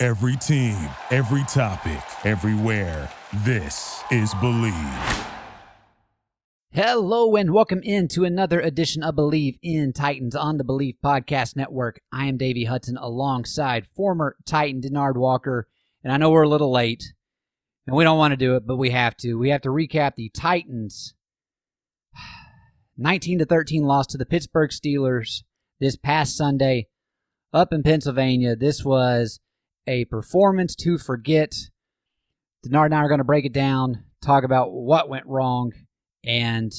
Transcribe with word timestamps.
Every 0.00 0.36
team, 0.36 0.76
every 1.10 1.42
topic, 1.48 2.00
everywhere. 2.24 3.10
This 3.38 4.00
is 4.12 4.32
Bleav. 4.34 5.26
Hello 6.70 7.34
and 7.34 7.52
welcome 7.52 7.80
into 7.82 8.24
another 8.24 8.60
edition 8.60 9.02
of 9.02 9.16
Bleav 9.16 9.58
in 9.60 9.92
Titans 9.92 10.36
on 10.36 10.56
the 10.56 10.62
Bleav 10.62 10.98
Podcast 11.04 11.56
Network. 11.56 12.00
I 12.12 12.26
am 12.26 12.36
Davey 12.36 12.62
Hudson 12.62 12.96
alongside 12.96 13.88
former 13.88 14.36
Titan 14.46 14.82
Denard 14.82 15.16
Walker. 15.16 15.66
And 16.04 16.12
I 16.12 16.16
know 16.16 16.30
we're 16.30 16.42
a 16.42 16.48
little 16.48 16.70
late, 16.70 17.02
and 17.84 17.96
we 17.96 18.04
don't 18.04 18.18
want 18.18 18.30
to 18.30 18.36
do 18.36 18.54
it, 18.54 18.68
but 18.68 18.76
we 18.76 18.90
have 18.90 19.16
to. 19.16 19.34
We 19.34 19.50
have 19.50 19.62
to 19.62 19.70
recap 19.70 20.14
the 20.14 20.28
Titans 20.28 21.14
19 22.96 23.40
to 23.40 23.46
13 23.46 23.82
loss 23.82 24.06
to 24.06 24.18
the 24.18 24.26
Pittsburgh 24.26 24.70
Steelers 24.70 25.42
this 25.80 25.96
past 25.96 26.36
Sunday 26.36 26.86
up 27.52 27.72
in 27.72 27.82
Pennsylvania. 27.82 28.54
This 28.54 28.84
was 28.84 29.40
a 29.88 30.04
performance 30.04 30.76
to 30.76 30.98
forget. 30.98 31.54
Denard 32.64 32.86
and 32.86 32.94
I 32.94 32.98
are 32.98 33.08
going 33.08 33.18
to 33.18 33.24
break 33.24 33.44
it 33.44 33.52
down, 33.52 34.04
talk 34.22 34.44
about 34.44 34.72
what 34.72 35.08
went 35.08 35.26
wrong, 35.26 35.72
and 36.24 36.72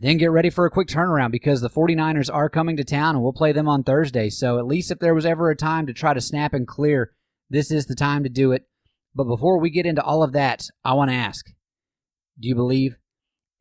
then 0.00 0.18
get 0.18 0.30
ready 0.30 0.50
for 0.50 0.66
a 0.66 0.70
quick 0.70 0.88
turnaround 0.88 1.32
because 1.32 1.60
the 1.60 1.70
49ers 1.70 2.32
are 2.32 2.48
coming 2.48 2.76
to 2.76 2.84
town 2.84 3.14
and 3.14 3.24
we'll 3.24 3.32
play 3.32 3.52
them 3.52 3.68
on 3.68 3.82
Thursday. 3.82 4.28
So 4.30 4.58
at 4.58 4.66
least 4.66 4.90
if 4.90 4.98
there 4.98 5.14
was 5.14 5.26
ever 5.26 5.50
a 5.50 5.56
time 5.56 5.86
to 5.86 5.92
try 5.92 6.14
to 6.14 6.20
snap 6.20 6.54
and 6.54 6.66
clear, 6.66 7.12
this 7.48 7.70
is 7.70 7.86
the 7.86 7.94
time 7.94 8.22
to 8.22 8.28
do 8.28 8.52
it. 8.52 8.66
But 9.14 9.24
before 9.24 9.58
we 9.58 9.70
get 9.70 9.86
into 9.86 10.02
all 10.02 10.22
of 10.22 10.32
that, 10.32 10.68
I 10.84 10.94
want 10.94 11.10
to 11.10 11.16
ask 11.16 11.46
Do 12.38 12.48
you 12.48 12.54
believe? 12.54 12.96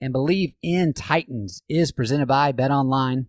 And 0.01 0.13
Bleav 0.13 0.53
in 0.61 0.93
Titans 0.93 1.61
is 1.67 1.91
presented 1.91 2.27
by 2.27 2.51
Bet 2.51 2.71
Online. 2.71 3.27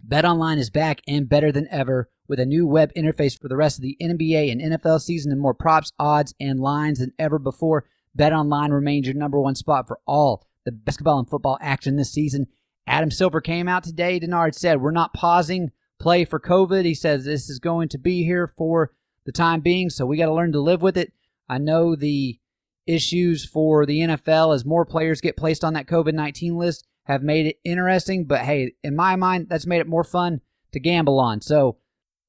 Bet 0.00 0.24
Online 0.24 0.58
is 0.58 0.70
back 0.70 1.00
and 1.08 1.28
better 1.28 1.50
than 1.50 1.66
ever 1.70 2.10
with 2.28 2.40
a 2.40 2.46
new 2.46 2.66
web 2.66 2.92
interface 2.94 3.40
for 3.40 3.48
the 3.48 3.56
rest 3.56 3.78
of 3.78 3.82
the 3.82 3.96
NBA 4.00 4.50
and 4.50 4.60
NFL 4.60 5.00
season 5.00 5.32
and 5.32 5.40
more 5.40 5.54
props, 5.54 5.92
odds, 5.98 6.34
and 6.40 6.60
lines 6.60 6.98
than 6.98 7.12
ever 7.18 7.38
before. 7.38 7.84
BetOnline 8.18 8.70
remains 8.70 9.06
your 9.06 9.14
number 9.14 9.40
one 9.40 9.54
spot 9.54 9.86
for 9.86 10.00
all 10.06 10.46
the 10.64 10.72
basketball 10.72 11.18
and 11.18 11.28
football 11.28 11.58
action 11.60 11.96
this 11.96 12.12
season. 12.12 12.46
Adam 12.86 13.10
Silver 13.10 13.40
came 13.40 13.68
out 13.68 13.84
today. 13.84 14.20
Denard 14.20 14.54
said, 14.54 14.80
We're 14.80 14.90
not 14.90 15.14
pausing 15.14 15.70
play 15.98 16.24
for 16.24 16.40
COVID. 16.40 16.84
He 16.84 16.94
says 16.94 17.24
this 17.24 17.48
is 17.48 17.58
going 17.58 17.88
to 17.90 17.98
be 17.98 18.24
here 18.24 18.46
for 18.46 18.92
the 19.24 19.32
time 19.32 19.60
being, 19.60 19.90
so 19.90 20.06
we 20.06 20.16
got 20.16 20.26
to 20.26 20.34
learn 20.34 20.52
to 20.52 20.60
live 20.60 20.82
with 20.82 20.96
it. 20.96 21.12
I 21.48 21.58
know 21.58 21.96
the 21.96 22.38
issues 22.86 23.44
for 23.44 23.84
the 23.84 24.00
NFL 24.00 24.54
as 24.54 24.64
more 24.64 24.84
players 24.84 25.20
get 25.20 25.36
placed 25.36 25.64
on 25.64 25.74
that 25.74 25.86
COVID 25.86 26.14
19 26.14 26.56
list 26.56 26.86
have 27.04 27.22
made 27.22 27.46
it 27.46 27.60
interesting, 27.64 28.24
but 28.24 28.40
hey, 28.40 28.72
in 28.82 28.94
my 28.96 29.16
mind, 29.16 29.48
that's 29.48 29.66
made 29.66 29.80
it 29.80 29.88
more 29.88 30.04
fun 30.04 30.40
to 30.72 30.80
gamble 30.80 31.20
on. 31.20 31.40
So 31.40 31.78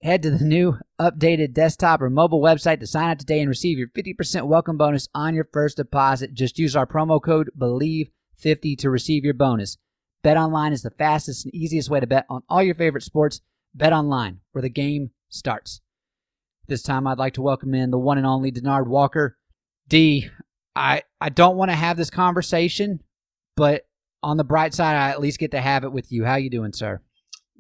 head 0.01 0.21
to 0.23 0.29
the 0.29 0.43
new 0.43 0.77
updated 0.99 1.53
desktop 1.53 2.01
or 2.01 2.09
mobile 2.09 2.41
website 2.41 2.79
to 2.79 2.87
sign 2.87 3.09
up 3.09 3.17
today 3.17 3.39
and 3.39 3.49
receive 3.49 3.77
your 3.77 3.87
50% 3.89 4.43
welcome 4.47 4.77
bonus 4.77 5.07
on 5.13 5.33
your 5.33 5.47
first 5.51 5.77
deposit. 5.77 6.33
Just 6.33 6.59
use 6.59 6.75
our 6.75 6.85
promo 6.85 7.21
code 7.21 7.49
BELIEVE50 7.57 8.77
to 8.77 8.89
receive 8.89 9.23
your 9.23 9.33
bonus. 9.33 9.77
Bet 10.23 10.37
online 10.37 10.73
is 10.73 10.81
the 10.81 10.91
fastest 10.91 11.45
and 11.45 11.55
easiest 11.55 11.89
way 11.89 11.99
to 11.99 12.07
bet 12.07 12.25
on 12.29 12.43
all 12.49 12.61
your 12.61 12.75
favorite 12.75 13.03
sports. 13.03 13.41
Bet 13.73 13.93
online, 13.93 14.39
where 14.51 14.61
the 14.61 14.69
game 14.69 15.11
starts. 15.29 15.81
This 16.67 16.81
time 16.81 17.07
I'd 17.07 17.17
like 17.17 17.33
to 17.35 17.41
welcome 17.41 17.73
in 17.73 17.91
the 17.91 17.97
one 17.97 18.17
and 18.17 18.27
only 18.27 18.51
Denard 18.51 18.87
Walker. 18.87 19.37
D, 19.87 20.29
I, 20.75 21.03
I 21.21 21.29
don't 21.29 21.57
want 21.57 21.71
to 21.71 21.75
have 21.75 21.97
this 21.97 22.09
conversation, 22.09 23.01
but 23.55 23.87
on 24.21 24.37
the 24.37 24.43
bright 24.43 24.73
side, 24.73 24.95
I 24.95 25.09
at 25.09 25.21
least 25.21 25.39
get 25.39 25.51
to 25.51 25.61
have 25.61 25.83
it 25.83 25.91
with 25.91 26.11
you. 26.11 26.25
How 26.25 26.35
you 26.35 26.49
doing, 26.49 26.73
sir? 26.73 27.01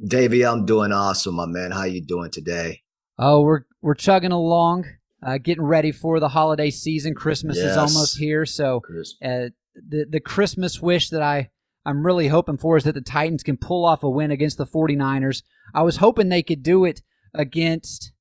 Davey, 0.05 0.45
I'm 0.45 0.65
doing 0.65 0.91
awesome, 0.91 1.35
my 1.35 1.45
man. 1.45 1.71
How 1.71 1.83
you 1.83 2.01
doing 2.01 2.29
today? 2.29 2.83
Oh, 3.17 3.41
we're 3.41 3.61
we're 3.81 3.95
chugging 3.95 4.31
along, 4.31 4.85
uh, 5.25 5.39
getting 5.39 5.63
ready 5.63 5.91
for 5.91 6.19
the 6.19 6.29
holiday 6.29 6.69
season. 6.69 7.15
Christmas 7.15 7.57
yes. 7.57 7.71
is 7.71 7.77
almost 7.77 8.17
here, 8.17 8.45
so 8.45 8.81
uh, 9.23 9.49
the 9.75 10.05
the 10.09 10.19
Christmas 10.19 10.79
wish 10.81 11.09
that 11.09 11.21
I 11.21 11.49
I'm 11.85 12.05
really 12.05 12.27
hoping 12.27 12.57
for 12.57 12.77
is 12.77 12.83
that 12.83 12.93
the 12.93 13.01
Titans 13.01 13.43
can 13.43 13.57
pull 13.57 13.85
off 13.85 14.03
a 14.03 14.09
win 14.09 14.29
against 14.29 14.57
the 14.57 14.67
49ers. 14.67 15.41
I 15.73 15.81
was 15.81 15.97
hoping 15.97 16.29
they 16.29 16.43
could 16.43 16.61
do 16.61 16.85
it 16.85 17.01
against 17.33 18.11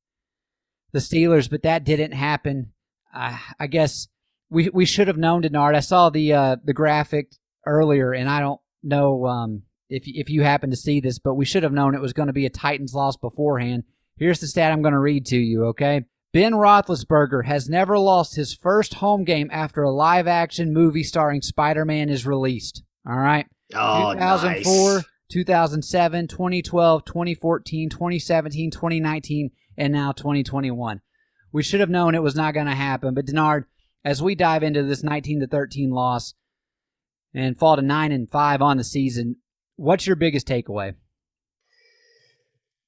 the 0.92 1.00
Steelers, 1.00 1.50
but 1.50 1.62
that 1.62 1.84
didn't 1.84 2.12
happen. 2.12 2.72
Uh, 3.12 3.36
I 3.60 3.66
guess 3.66 4.08
we 4.48 4.70
we 4.70 4.86
should 4.86 5.08
have 5.08 5.18
known 5.18 5.42
Denard. 5.42 5.74
I 5.74 5.80
saw 5.80 6.08
the 6.08 6.32
uh, 6.32 6.56
the 6.64 6.72
graphic 6.72 7.32
earlier, 7.66 8.12
and 8.12 8.30
I 8.30 8.40
don't 8.40 8.60
know 8.82 9.26
um, 9.26 9.62
if 9.88 10.04
if 10.06 10.30
you 10.30 10.42
happen 10.42 10.70
to 10.70 10.76
see 10.76 11.00
this, 11.00 11.18
but 11.18 11.34
we 11.34 11.44
should 11.44 11.62
have 11.62 11.72
known 11.72 11.94
it 11.94 12.00
was 12.00 12.12
going 12.12 12.28
to 12.28 12.32
be 12.32 12.46
a 12.46 12.50
Titans 12.50 12.94
loss 12.94 13.16
beforehand. 13.16 13.84
Here's 14.16 14.40
the 14.40 14.46
stat 14.46 14.72
I'm 14.72 14.82
going 14.82 14.94
to 14.94 15.00
read 15.00 15.26
to 15.26 15.36
you. 15.36 15.66
Okay, 15.66 16.04
Ben 16.32 16.52
Roethlisberger 16.52 17.44
has 17.46 17.68
never 17.68 17.98
lost 17.98 18.36
his 18.36 18.54
first 18.54 18.94
home 18.94 19.24
game 19.24 19.48
after 19.52 19.82
a 19.82 19.92
live 19.92 20.26
action 20.26 20.72
movie 20.72 21.02
starring 21.02 21.42
Spider 21.42 21.84
Man 21.84 22.08
is 22.08 22.26
released. 22.26 22.82
All 23.08 23.18
right, 23.18 23.46
oh, 23.74 24.14
2004. 24.14 24.94
Nice. 24.94 25.04
2007, 25.28 26.28
2012, 26.28 27.04
2014, 27.04 27.90
2017, 27.90 28.70
2019, 28.70 29.50
and 29.76 29.92
now 29.92 30.12
2021. 30.12 31.00
We 31.52 31.62
should 31.62 31.80
have 31.80 31.90
known 31.90 32.14
it 32.14 32.22
was 32.22 32.36
not 32.36 32.54
going 32.54 32.66
to 32.66 32.74
happen. 32.74 33.14
But 33.14 33.26
Denard, 33.26 33.64
as 34.04 34.22
we 34.22 34.34
dive 34.34 34.62
into 34.62 34.82
this 34.82 35.02
19 35.02 35.40
to 35.40 35.46
13 35.46 35.90
loss 35.90 36.34
and 37.34 37.58
fall 37.58 37.76
to 37.76 37.82
9 37.82 38.12
and 38.12 38.30
5 38.30 38.62
on 38.62 38.76
the 38.76 38.84
season, 38.84 39.36
what's 39.76 40.06
your 40.06 40.16
biggest 40.16 40.46
takeaway? 40.46 40.94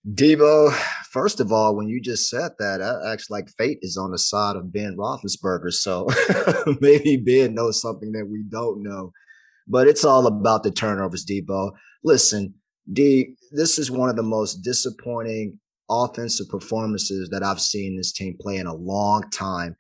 Debo, 0.07 0.73
first 1.11 1.41
of 1.41 1.53
all, 1.53 1.77
when 1.77 1.89
you 1.89 2.01
just 2.01 2.31
said 2.31 2.53
that, 2.59 2.81
I 2.81 3.13
acts 3.13 3.31
like 3.31 3.51
fate 3.59 3.79
is 3.83 3.97
on 3.97 4.11
the 4.11 4.19
side 4.19 4.57
of 4.57 4.73
Ben 4.73 4.97
Roethlisberger. 4.97 5.73
So 5.73 6.09
maybe 6.81 7.17
Ben 7.17 7.55
knows 7.55 7.81
something 7.81 8.13
that 8.13 8.27
we 8.27 8.45
don't 8.49 8.83
know. 8.83 9.13
But 9.67 9.87
it's 9.87 10.05
all 10.05 10.27
about 10.27 10.63
the 10.63 10.71
turnovers, 10.71 11.27
Debo. 11.27 11.73
Listen, 12.03 12.55
D, 12.91 13.35
this 13.53 13.79
is 13.79 13.91
one 13.91 14.09
of 14.09 14.17
the 14.17 14.23
most 14.23 14.63
disappointing 14.63 15.59
offensive 15.91 16.49
performances 16.49 17.29
that 17.31 17.43
I've 17.43 17.61
seen 17.61 17.97
this 17.97 18.13
team 18.13 18.37
play 18.41 18.57
in 18.57 18.67
a 18.67 18.75
long 18.75 19.29
time. 19.31 19.77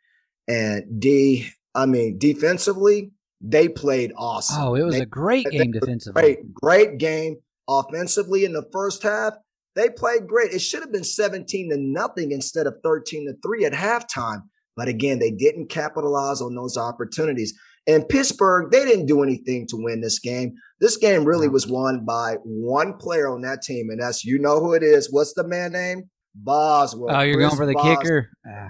And 0.46 1.00
D, 1.00 1.48
I 1.74 1.86
mean, 1.86 2.18
defensively, 2.18 3.12
they 3.40 3.68
played 3.68 4.12
awesome. 4.16 4.62
Oh, 4.62 4.74
it 4.74 4.82
was 4.82 4.96
they, 4.96 5.02
a 5.02 5.06
great 5.06 5.46
game 5.50 5.72
defensively. 5.72 6.22
Great, 6.22 6.54
great 6.54 6.98
game 6.98 7.36
offensively 7.68 8.44
in 8.44 8.52
the 8.52 8.68
first 8.72 9.02
half. 9.02 9.34
They 9.74 9.90
played 9.90 10.26
great. 10.26 10.52
It 10.52 10.60
should 10.60 10.80
have 10.80 10.92
been 10.92 11.04
17 11.04 11.70
to 11.70 11.76
nothing 11.76 12.32
instead 12.32 12.66
of 12.66 12.74
13 12.82 13.26
to 13.28 13.34
3 13.40 13.64
at 13.64 13.72
halftime. 13.72 14.42
But 14.76 14.88
again, 14.88 15.18
they 15.18 15.30
didn't 15.30 15.68
capitalize 15.68 16.40
on 16.40 16.54
those 16.54 16.76
opportunities. 16.76 17.54
And 17.86 18.08
Pittsburgh, 18.08 18.70
they 18.70 18.84
didn't 18.84 19.06
do 19.06 19.22
anything 19.22 19.66
to 19.68 19.76
win 19.76 20.00
this 20.00 20.18
game. 20.18 20.54
This 20.80 20.96
game 20.96 21.24
really 21.24 21.48
was 21.48 21.66
won 21.66 22.04
by 22.04 22.36
one 22.44 22.96
player 22.98 23.28
on 23.28 23.42
that 23.42 23.62
team, 23.62 23.88
and 23.90 24.00
that's 24.00 24.24
you 24.24 24.38
know 24.38 24.60
who 24.60 24.74
it 24.74 24.82
is. 24.82 25.12
What's 25.12 25.32
the 25.34 25.46
man 25.46 25.72
name? 25.72 26.10
Boswell. 26.34 27.16
Oh, 27.16 27.22
you're 27.22 27.36
Chris 27.36 27.48
going 27.48 27.56
for 27.56 27.66
the 27.66 27.72
Boswell. 27.72 27.96
kicker? 27.96 28.30
Uh, 28.46 28.68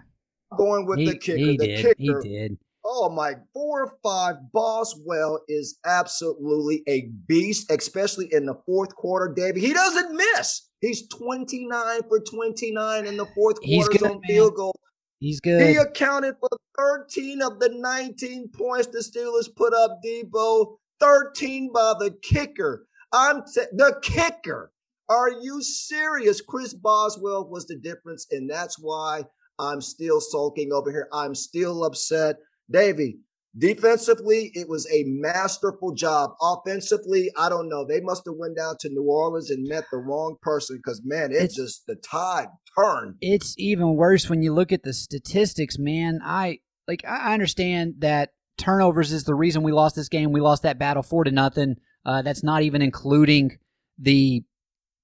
going 0.57 0.87
with 0.87 0.99
he, 0.99 1.07
the 1.07 1.19
kicker. 1.19 1.37
He 1.37 1.57
the 1.57 1.67
did. 1.67 1.83
kicker. 1.83 1.95
He 1.99 2.15
did. 2.23 2.59
Oh 2.91 3.11
my, 3.11 3.35
four 3.53 3.83
or 3.83 3.93
five. 4.03 4.37
Boswell 4.51 5.43
is 5.47 5.79
absolutely 5.85 6.83
a 6.89 7.11
beast, 7.27 7.71
especially 7.71 8.33
in 8.33 8.47
the 8.47 8.55
fourth 8.65 8.95
quarter. 8.95 9.33
David, 9.35 9.63
he 9.63 9.75
doesn't 9.75 10.17
miss. 10.17 10.71
He's 10.81 11.07
29 11.09 12.01
for 12.09 12.21
29 12.21 13.07
in 13.07 13.19
the 13.19 13.27
fourth 13.35 13.61
quarter 13.61 14.07
on 14.07 14.23
field 14.23 14.55
goal. 14.55 14.75
He's 15.21 15.39
good. 15.39 15.69
He 15.69 15.77
accounted 15.77 16.37
for 16.41 16.49
13 16.79 17.43
of 17.43 17.61
the 17.61 17.71
19 17.75 18.49
points 18.57 18.87
the 18.87 19.01
Steelers 19.01 19.55
put 19.55 19.75
up, 19.75 20.01
Debo. 20.03 20.77
13 21.01 21.71
by 21.73 21.95
the 21.99 22.17
kicker. 22.23 22.87
I'm 23.13 23.43
t- 23.43 23.63
the 23.73 23.99
kicker. 24.03 24.73
Are 25.11 25.31
you 25.31 25.63
serious? 25.63 26.41
Chris 26.41 26.73
Boswell 26.73 27.49
was 27.49 27.67
the 27.67 27.77
difference, 27.77 28.27
and 28.31 28.49
that's 28.49 28.79
why 28.79 29.25
I'm 29.59 29.81
still 29.81 30.21
sulking 30.21 30.73
over 30.73 30.91
here. 30.91 31.09
I'm 31.13 31.35
still 31.35 31.85
upset. 31.85 32.37
Davey, 32.71 33.21
Defensively, 33.57 34.53
it 34.55 34.69
was 34.69 34.87
a 34.93 35.03
masterful 35.07 35.93
job. 35.93 36.31
Offensively, 36.41 37.31
I 37.37 37.49
don't 37.49 37.69
know. 37.69 37.85
They 37.85 38.01
must 38.01 38.23
have 38.27 38.37
went 38.37 38.57
down 38.57 38.77
to 38.81 38.89
New 38.89 39.03
Orleans 39.03 39.51
and 39.51 39.67
met 39.67 39.85
the 39.91 39.99
wrong 39.99 40.37
person 40.43 40.77
because 40.77 41.03
man, 41.05 41.33
it 41.33 41.37
It's- 41.37 41.55
just 41.55 41.87
the 41.87 41.97
tide 41.97 42.49
turned. 42.79 43.17
It's 43.21 43.55
even 43.59 43.97
worse 43.97 44.31
when 44.31 44.43
you 44.43 44.53
look 44.55 44.71
at 44.71 44.85
the 44.85 44.93
statistics, 44.93 45.77
man. 45.79 46.21
I 46.23 46.61
like 46.87 47.05
I 47.05 47.33
understand 47.35 47.97
that 47.99 48.31
turnovers 48.59 49.13
is 49.13 49.25
the 49.25 49.35
reason 49.35 49.63
we 49.63 49.73
lost 49.73 49.97
this 49.97 50.09
game. 50.09 50.31
We 50.31 50.41
lost 50.41 50.63
that 50.63 50.79
battle 50.79 51.03
four 51.03 51.25
to 51.25 51.33
nothing. 51.33 51.77
Uh, 52.05 52.23
that's 52.23 52.45
not 52.45 52.63
even 52.63 52.81
including 52.81 53.59
the 53.99 54.45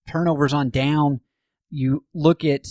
turnovers 0.09 0.53
on 0.53 0.71
down. 0.71 1.21
You 1.71 2.05
look 2.15 2.45
at 2.45 2.67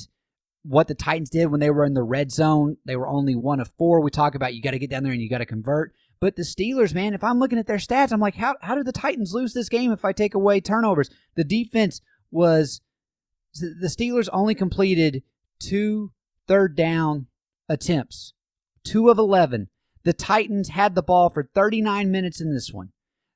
what 0.64 0.88
the 0.88 0.96
Titans 0.96 1.30
did 1.30 1.48
when 1.48 1.60
they 1.60 1.70
were 1.70 1.86
in 1.86 1.94
the 1.94 2.04
red 2.04 2.32
zone. 2.32 2.78
They 2.86 2.96
were 2.96 3.08
only 3.08 3.36
one 3.36 3.60
of 3.60 3.72
four. 3.78 4.02
We 4.02 4.10
talk 4.10 4.36
about 4.36 4.54
you 4.56 4.62
got 4.62 4.72
to 4.72 4.80
get 4.80 4.90
down 4.90 5.04
there 5.04 5.12
and 5.12 5.22
you 5.22 5.30
got 5.30 5.40
to 5.40 5.46
convert. 5.46 5.94
But 6.20 6.38
the 6.38 6.44
Steelers, 6.44 6.94
man, 6.94 7.14
if 7.14 7.24
I'm 7.24 7.40
looking 7.40 7.60
at 7.60 7.68
their 7.68 7.78
stats, 7.78 8.12
I'm 8.12 8.22
like, 8.22 8.36
how 8.36 8.56
how 8.62 8.76
did 8.76 8.86
the 8.86 8.94
Titans 8.94 9.34
lose 9.34 9.54
this 9.54 9.70
game 9.70 9.92
if 9.92 10.06
I 10.06 10.14
take 10.14 10.34
away 10.34 10.62
turnovers? 10.62 11.10
The 11.36 11.44
defense 11.44 12.02
was 12.32 12.82
the 13.54 13.88
Steelers 13.88 14.30
only 14.32 14.56
completed 14.56 15.24
two 15.60 16.12
third 16.48 16.76
down 16.76 17.28
attempts, 17.70 18.34
two 18.84 19.10
of 19.10 19.18
11. 19.18 19.70
The 20.04 20.14
Titans 20.14 20.70
had 20.70 20.96
the 20.96 21.04
ball 21.04 21.30
for 21.30 21.50
39 21.54 22.12
minutes 22.12 22.42
in 22.42 22.54
this 22.54 22.72
one. 22.72 22.90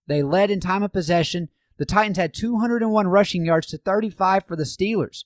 They 0.07 0.23
led 0.23 0.49
in 0.49 0.59
time 0.59 0.83
of 0.83 0.93
possession. 0.93 1.49
The 1.77 1.85
Titans 1.85 2.17
had 2.17 2.33
201 2.33 3.07
rushing 3.07 3.45
yards 3.45 3.67
to 3.67 3.77
35 3.77 4.45
for 4.45 4.55
the 4.55 4.63
Steelers. 4.63 5.23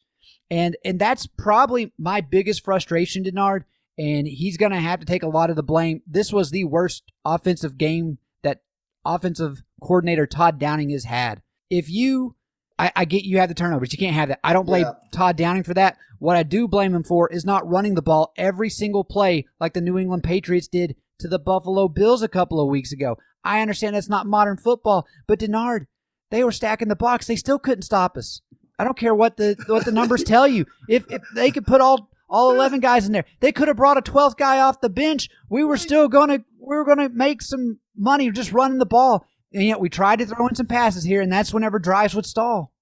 And 0.49 0.75
and 0.83 0.99
that's 0.99 1.27
probably 1.27 1.93
my 1.97 2.21
biggest 2.21 2.63
frustration, 2.63 3.23
Denard. 3.23 3.63
And 3.97 4.27
he's 4.27 4.57
going 4.57 4.71
to 4.71 4.79
have 4.79 4.99
to 4.99 5.05
take 5.05 5.23
a 5.23 5.27
lot 5.27 5.49
of 5.49 5.55
the 5.55 5.63
blame. 5.63 6.01
This 6.07 6.31
was 6.33 6.49
the 6.49 6.63
worst 6.63 7.03
offensive 7.25 7.77
game 7.77 8.17
that 8.43 8.61
offensive 9.05 9.61
coordinator 9.81 10.25
Todd 10.25 10.59
Downing 10.59 10.89
has 10.89 11.03
had. 11.03 11.41
If 11.69 11.89
you 11.89 12.35
I, 12.79 12.91
I 12.95 13.05
get 13.05 13.23
you 13.23 13.37
have 13.37 13.49
the 13.49 13.55
turnovers. 13.55 13.91
You 13.93 13.99
can't 13.99 14.15
have 14.15 14.29
that. 14.29 14.39
I 14.43 14.53
don't 14.53 14.65
blame 14.65 14.85
Yeah. 14.85 14.93
Todd 15.11 15.37
Downing 15.37 15.63
for 15.63 15.75
that. 15.75 15.97
What 16.17 16.35
I 16.35 16.43
do 16.43 16.67
blame 16.67 16.95
him 16.95 17.03
for 17.03 17.29
is 17.29 17.45
not 17.45 17.67
running 17.69 17.93
the 17.93 18.01
ball 18.01 18.33
every 18.37 18.69
single 18.69 19.03
play 19.03 19.45
like 19.59 19.73
the 19.73 19.81
New 19.81 19.99
England 19.99 20.23
Patriots 20.23 20.67
did 20.67 20.95
to 21.19 21.27
the 21.27 21.39
Buffalo 21.39 21.87
Bills 21.87 22.23
a 22.23 22.27
couple 22.27 22.59
of 22.59 22.69
weeks 22.69 22.91
ago. 22.91 23.17
I 23.43 23.61
understand 23.61 23.95
that's 23.95 24.09
not 24.09 24.25
modern 24.25 24.57
football, 24.57 25.05
but 25.27 25.39
Denard, 25.39 25.85
they 26.31 26.43
were 26.43 26.51
stacking 26.51 26.87
the 26.87 26.95
box. 26.95 27.27
They 27.27 27.35
still 27.35 27.59
couldn't 27.59 27.83
stop 27.83 28.17
us. 28.17 28.41
I 28.81 28.83
don't 28.83 28.97
care 28.97 29.13
what 29.13 29.37
the 29.37 29.55
what 29.67 29.85
the 29.85 29.91
numbers 29.91 30.23
tell 30.23 30.47
you. 30.47 30.65
If 30.89 31.05
if 31.11 31.21
they 31.35 31.51
could 31.51 31.67
put 31.67 31.81
all 31.81 32.09
all 32.27 32.49
eleven 32.49 32.79
guys 32.79 33.05
in 33.05 33.11
there, 33.11 33.25
they 33.39 33.51
could 33.51 33.67
have 33.67 33.77
brought 33.77 33.99
a 33.99 34.01
twelfth 34.01 34.37
guy 34.37 34.59
off 34.59 34.81
the 34.81 34.89
bench. 34.89 35.29
We 35.49 35.63
were 35.63 35.77
still 35.77 36.07
gonna 36.07 36.39
we 36.59 36.75
were 36.75 36.83
gonna 36.83 37.09
make 37.09 37.43
some 37.43 37.77
money 37.95 38.31
just 38.31 38.51
running 38.51 38.79
the 38.79 38.87
ball. 38.87 39.23
And 39.53 39.63
yet 39.63 39.79
we 39.79 39.87
tried 39.87 40.17
to 40.17 40.25
throw 40.25 40.47
in 40.47 40.55
some 40.55 40.65
passes 40.65 41.03
here, 41.03 41.21
and 41.21 41.31
that's 41.31 41.53
whenever 41.53 41.77
drives 41.77 42.15
would 42.15 42.25
stall. 42.25 42.73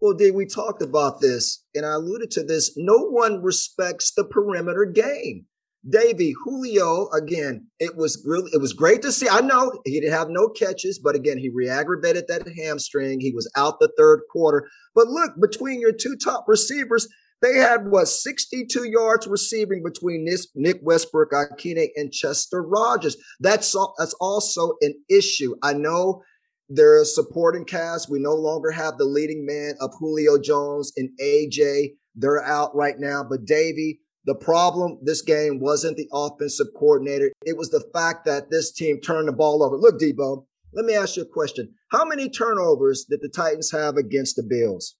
Well, 0.00 0.14
Dave, 0.14 0.34
we 0.34 0.46
talked 0.46 0.80
about 0.80 1.20
this, 1.20 1.62
and 1.74 1.84
I 1.84 1.92
alluded 1.92 2.30
to 2.30 2.42
this. 2.42 2.72
No 2.74 2.96
one 2.96 3.42
respects 3.42 4.10
the 4.10 4.24
perimeter 4.24 4.86
game. 4.86 5.44
Davey 5.88 6.34
Julio, 6.44 7.08
again, 7.10 7.66
it 7.78 7.96
was 7.96 8.22
really 8.26 8.50
it 8.52 8.60
was 8.60 8.72
great 8.72 9.00
to 9.02 9.12
see. 9.12 9.28
I 9.28 9.40
know 9.40 9.72
he 9.84 10.00
didn't 10.00 10.12
have 10.12 10.28
no 10.28 10.48
catches, 10.48 10.98
but 10.98 11.14
again, 11.14 11.38
he 11.38 11.50
re-aggravated 11.50 12.24
that 12.28 12.48
hamstring. 12.56 13.20
He 13.20 13.32
was 13.32 13.50
out 13.56 13.78
the 13.78 13.92
third 13.96 14.20
quarter. 14.30 14.68
But 14.94 15.06
look, 15.06 15.32
between 15.40 15.80
your 15.80 15.92
two 15.92 16.16
top 16.16 16.44
receivers, 16.48 17.08
they 17.40 17.54
had 17.54 17.88
what 17.88 18.08
62 18.08 18.88
yards 18.90 19.28
receiving 19.28 19.82
between 19.84 20.24
this 20.24 20.48
Nick 20.56 20.80
Westbrook-Ikhine, 20.82 21.88
and 21.94 22.12
Chester 22.12 22.62
Rogers. 22.62 23.16
That's 23.38 23.74
al- 23.76 23.94
that's 23.98 24.14
also 24.14 24.74
an 24.80 24.94
issue. 25.08 25.54
I 25.62 25.74
know 25.74 26.22
they're 26.68 27.04
supporting 27.04 27.64
cast. 27.64 28.10
We 28.10 28.18
no 28.18 28.34
longer 28.34 28.70
have 28.70 28.98
the 28.98 29.04
leading 29.04 29.46
man 29.46 29.74
of 29.80 29.92
Julio 29.98 30.38
Jones 30.38 30.92
and 30.96 31.10
AJ. 31.20 31.92
They're 32.14 32.44
out 32.44 32.74
right 32.74 32.98
now. 32.98 33.24
But 33.28 33.44
Davey, 33.44 34.00
the 34.24 34.34
problem 34.34 34.98
this 35.02 35.22
game 35.22 35.60
wasn't 35.60 35.96
the 35.96 36.08
offensive 36.12 36.66
coordinator. 36.76 37.30
It 37.44 37.56
was 37.56 37.70
the 37.70 37.84
fact 37.92 38.26
that 38.26 38.50
this 38.50 38.72
team 38.72 39.00
turned 39.00 39.28
the 39.28 39.32
ball 39.32 39.62
over. 39.62 39.76
Look, 39.76 40.00
Debo, 40.00 40.44
let 40.72 40.84
me 40.84 40.94
ask 40.94 41.16
you 41.16 41.22
a 41.22 41.26
question. 41.26 41.74
How 41.90 42.04
many 42.04 42.28
turnovers 42.28 43.06
did 43.08 43.20
the 43.22 43.28
Titans 43.28 43.70
have 43.72 43.96
against 43.96 44.36
the 44.36 44.42
Bills? 44.42 44.96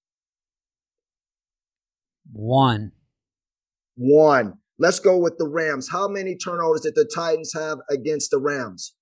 One. 2.32 2.92
One. 3.96 4.54
Let's 4.78 5.00
go 5.00 5.18
with 5.18 5.38
the 5.38 5.48
Rams. 5.48 5.88
How 5.90 6.08
many 6.08 6.36
turnovers 6.36 6.82
did 6.82 6.94
the 6.94 7.10
Titans 7.12 7.52
have 7.52 7.78
against 7.90 8.30
the 8.30 8.38
Rams? 8.38 8.94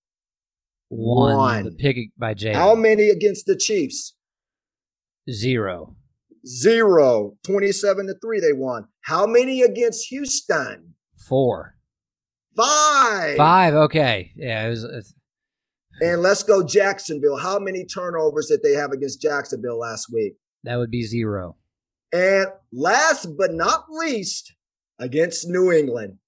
One. 0.88 1.36
One. 1.36 1.64
The 1.64 1.70
pick 1.72 1.96
by 2.18 2.34
Jay. 2.34 2.52
How 2.52 2.74
many 2.74 3.10
against 3.10 3.46
the 3.46 3.56
Chiefs? 3.56 4.14
Zero. 5.30 5.96
Zero. 6.46 7.36
27 7.44 8.06
to 8.06 8.14
3 8.20 8.40
they 8.40 8.52
won. 8.52 8.86
How 9.06 9.25
many 9.25 9.62
against 9.62 10.08
Houston? 10.08 10.94
Four. 11.29 11.76
Five. 12.56 13.37
Five. 13.37 13.75
Okay. 13.75 14.32
Yeah. 14.35 14.67
It 14.67 14.70
was. 14.70 15.14
And 16.00 16.23
let's 16.23 16.43
go 16.43 16.64
Jacksonville. 16.64 17.37
How 17.37 17.61
many 17.61 17.85
turnovers 17.85 18.49
did 18.49 18.62
they 18.64 18.73
have 18.73 18.91
against 18.91 19.23
Jacksonville 19.23 19.79
last 19.79 20.08
week? 20.12 20.35
That 20.64 20.76
would 20.76 20.91
be 20.91 21.05
zero. 21.05 21.56
And 22.12 22.47
last 22.73 23.29
but 23.38 23.53
not 23.55 23.85
least, 23.91 24.55
against 24.99 25.47
New 25.49 25.70
England. 25.70 26.19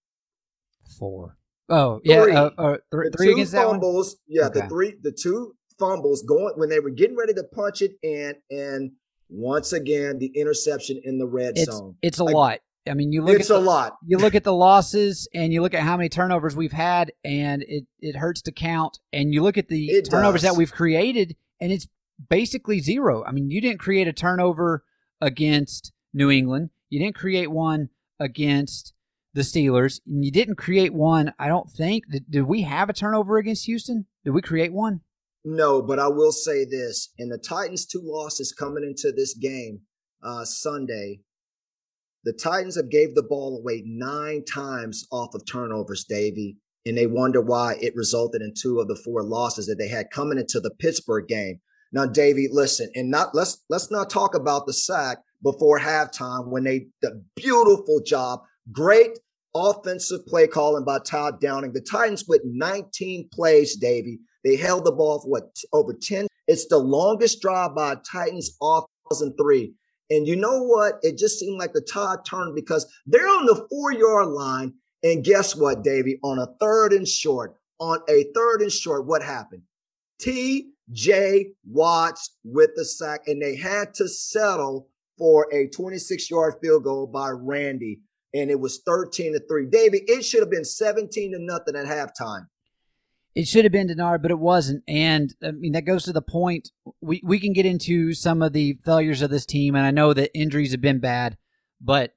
Four. 1.00 1.36
Oh 1.68 2.00
yeah. 2.04 2.22
Three. 2.22 2.32
Uh, 2.32 2.50
uh, 2.58 2.76
three, 2.92 3.08
The 3.10 3.16
three 3.16 3.32
against 3.32 3.54
fumbles. 3.54 4.16
Yeah, 4.28 4.46
Okay. 4.46 4.60
the 4.60 4.68
three, 4.68 4.94
the 5.02 5.12
two 5.12 5.54
fumbles 5.80 6.22
going 6.22 6.54
when 6.56 6.68
they 6.68 6.78
were 6.80 6.90
getting 6.90 7.16
ready 7.16 7.34
to 7.34 7.42
punch 7.52 7.82
it 7.82 7.92
in, 8.02 8.34
and 8.50 8.92
once 9.28 9.72
again 9.72 10.18
the 10.18 10.28
interception 10.34 11.00
in 11.04 11.18
the 11.18 11.26
red 11.26 11.58
It's 11.58 11.70
zone. 11.70 11.96
it's 12.02 12.18
a 12.20 12.24
Like, 12.24 12.34
lot. 12.34 12.60
I 12.88 12.94
mean, 12.94 13.12
you 13.12 13.22
look 13.22 13.38
It's 13.40 13.50
at 13.50 13.56
a 13.56 13.60
the, 13.60 13.64
lot. 13.66 13.96
you 14.06 14.18
look 14.18 14.34
at 14.34 14.44
the 14.44 14.52
losses 14.52 15.28
and 15.34 15.52
you 15.52 15.62
look 15.62 15.74
at 15.74 15.82
how 15.82 15.96
many 15.96 16.08
turnovers 16.08 16.56
we've 16.56 16.72
had 16.72 17.12
and 17.24 17.62
it, 17.62 17.84
it 18.00 18.16
hurts 18.16 18.42
to 18.42 18.52
count. 18.52 18.98
And 19.12 19.32
you 19.32 19.42
look 19.42 19.58
at 19.58 19.68
the 19.68 19.86
It 19.90 20.08
turnovers 20.10 20.42
does. 20.42 20.50
that 20.52 20.58
we've 20.58 20.72
created 20.72 21.36
and 21.60 21.70
it's 21.72 21.86
basically 22.28 22.80
zero. 22.80 23.24
I 23.24 23.32
mean 23.32 23.50
you 23.50 23.60
didn't 23.60 23.80
create 23.80 24.08
a 24.08 24.12
turnover 24.12 24.84
against 25.20 25.92
new 26.14 26.30
england. 26.30 26.70
You 26.90 26.98
didn't 27.00 27.16
create 27.16 27.50
one 27.50 27.90
against 28.20 28.94
the 29.34 29.42
steelers. 29.42 30.00
And 30.06 30.24
you 30.24 30.30
didn't 30.32 30.56
create 30.56 30.92
one 30.94 31.32
i 31.38 31.48
don't 31.48 31.70
think 31.70 32.04
did, 32.10 32.30
did 32.30 32.42
we 32.42 32.62
have 32.62 32.88
a 32.88 32.92
turnover 32.92 33.38
against 33.38 33.66
houston? 33.66 34.06
Did 34.24 34.30
we 34.30 34.42
create 34.42 34.72
one? 34.72 35.00
No, 35.44 35.80
but 35.80 35.98
I 35.98 36.08
will 36.08 36.32
say 36.32 36.64
this: 36.64 37.10
in 37.16 37.28
the 37.28 37.38
Titans' 37.38 37.86
two 37.86 38.02
losses 38.02 38.52
coming 38.52 38.82
into 38.84 39.12
this 39.12 39.34
game 39.34 39.82
uh, 40.22 40.44
Sunday, 40.44 41.20
the 42.24 42.32
Titans 42.32 42.76
have 42.76 42.90
gave 42.90 43.14
the 43.14 43.22
ball 43.22 43.58
away 43.58 43.82
nine 43.86 44.44
times 44.44 45.06
off 45.12 45.34
of 45.34 45.42
turnovers, 45.46 46.04
Davy, 46.04 46.56
and 46.84 46.96
they 46.96 47.06
wonder 47.06 47.40
why 47.40 47.76
it 47.80 47.94
resulted 47.94 48.42
in 48.42 48.52
two 48.54 48.80
of 48.80 48.88
the 48.88 48.96
four 48.96 49.22
losses 49.22 49.66
that 49.66 49.76
they 49.76 49.88
had 49.88 50.10
coming 50.10 50.38
into 50.38 50.60
the 50.60 50.70
Pittsburgh 50.78 51.26
game. 51.26 51.60
Now, 51.92 52.06
Davy, 52.06 52.48
listen, 52.50 52.90
and 52.94 53.10
not 53.10 53.34
let's 53.34 53.64
let's 53.70 53.90
not 53.90 54.10
talk 54.10 54.34
about 54.34 54.66
the 54.66 54.72
sack 54.72 55.18
before 55.42 55.78
halftime 55.78 56.48
when 56.48 56.64
they 56.64 56.88
the 57.02 57.22
beautiful 57.36 58.00
job, 58.04 58.40
great 58.72 59.18
offensive 59.54 60.26
play 60.26 60.46
calling 60.46 60.84
by 60.84 60.98
Todd 60.98 61.40
Downing. 61.40 61.72
The 61.72 61.80
Titans 61.80 62.24
with 62.28 62.42
19 62.44 63.28
plays, 63.32 63.76
Davy. 63.76 64.18
They 64.44 64.56
held 64.56 64.84
the 64.84 64.92
ball 64.92 65.20
for 65.20 65.28
what 65.28 65.56
over 65.72 65.94
10. 65.94 66.26
It's 66.46 66.68
the 66.68 66.78
longest 66.78 67.40
drive 67.40 67.74
by 67.74 67.96
Titans 68.10 68.56
off 68.60 68.84
2003. 69.10 69.74
And 70.10 70.26
you 70.26 70.36
know 70.36 70.62
what? 70.62 70.98
It 71.02 71.18
just 71.18 71.38
seemed 71.38 71.58
like 71.58 71.72
the 71.72 71.80
tide 71.80 72.24
turned 72.24 72.54
because 72.54 72.86
they're 73.06 73.28
on 73.28 73.46
the 73.46 73.66
four 73.70 73.92
yard 73.92 74.28
line. 74.28 74.74
And 75.02 75.24
guess 75.24 75.54
what, 75.54 75.84
Davy? 75.84 76.18
On 76.24 76.38
a 76.38 76.48
third 76.60 76.92
and 76.92 77.06
short, 77.06 77.54
on 77.78 78.00
a 78.08 78.24
third 78.34 78.62
and 78.62 78.72
short, 78.72 79.06
what 79.06 79.22
happened? 79.22 79.62
T.J. 80.18 81.52
Watts 81.70 82.36
with 82.42 82.70
the 82.74 82.84
sack, 82.84 83.20
and 83.26 83.40
they 83.40 83.54
had 83.54 83.94
to 83.94 84.08
settle 84.08 84.88
for 85.16 85.46
a 85.52 85.68
26 85.68 86.30
yard 86.30 86.54
field 86.60 86.84
goal 86.84 87.06
by 87.06 87.30
Randy. 87.30 88.00
And 88.34 88.50
it 88.50 88.60
was 88.60 88.82
13 88.84 89.34
to 89.34 89.40
3. 89.46 89.66
Davy, 89.66 89.98
it 90.06 90.24
should 90.24 90.40
have 90.40 90.50
been 90.50 90.64
17 90.64 91.32
to 91.32 91.38
nothing 91.38 91.76
at 91.76 91.86
halftime. 91.86 92.46
It 93.34 93.46
should 93.46 93.64
have 93.64 93.72
been 93.72 93.88
Denard, 93.88 94.22
but 94.22 94.30
it 94.30 94.38
wasn't. 94.38 94.82
And 94.88 95.34
I 95.42 95.52
mean, 95.52 95.72
that 95.72 95.84
goes 95.84 96.04
to 96.04 96.12
the 96.12 96.22
point. 96.22 96.70
We, 97.00 97.20
we 97.24 97.38
can 97.38 97.52
get 97.52 97.66
into 97.66 98.12
some 98.12 98.42
of 98.42 98.52
the 98.52 98.78
failures 98.84 99.22
of 99.22 99.30
this 99.30 99.46
team, 99.46 99.74
and 99.74 99.86
I 99.86 99.90
know 99.90 100.12
that 100.12 100.36
injuries 100.36 100.72
have 100.72 100.80
been 100.80 100.98
bad, 100.98 101.36
but 101.80 102.14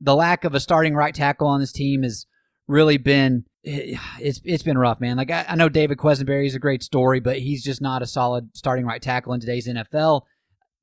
the 0.00 0.16
lack 0.16 0.44
of 0.44 0.54
a 0.54 0.60
starting 0.60 0.94
right 0.94 1.14
tackle 1.14 1.46
on 1.46 1.60
this 1.60 1.72
team 1.72 2.02
has 2.02 2.26
really 2.66 2.96
been 2.96 3.44
it's 3.64 4.40
it's 4.44 4.62
been 4.62 4.78
rough, 4.78 5.00
man. 5.00 5.16
Like 5.16 5.30
I, 5.30 5.46
I 5.48 5.54
know 5.54 5.68
David 5.68 5.98
Quessenberry 5.98 6.46
is 6.46 6.54
a 6.54 6.60
great 6.60 6.82
story, 6.82 7.20
but 7.20 7.38
he's 7.38 7.62
just 7.62 7.80
not 7.80 8.02
a 8.02 8.06
solid 8.06 8.56
starting 8.56 8.86
right 8.86 9.02
tackle 9.02 9.32
in 9.32 9.40
today's 9.40 9.68
NFL. 9.68 10.22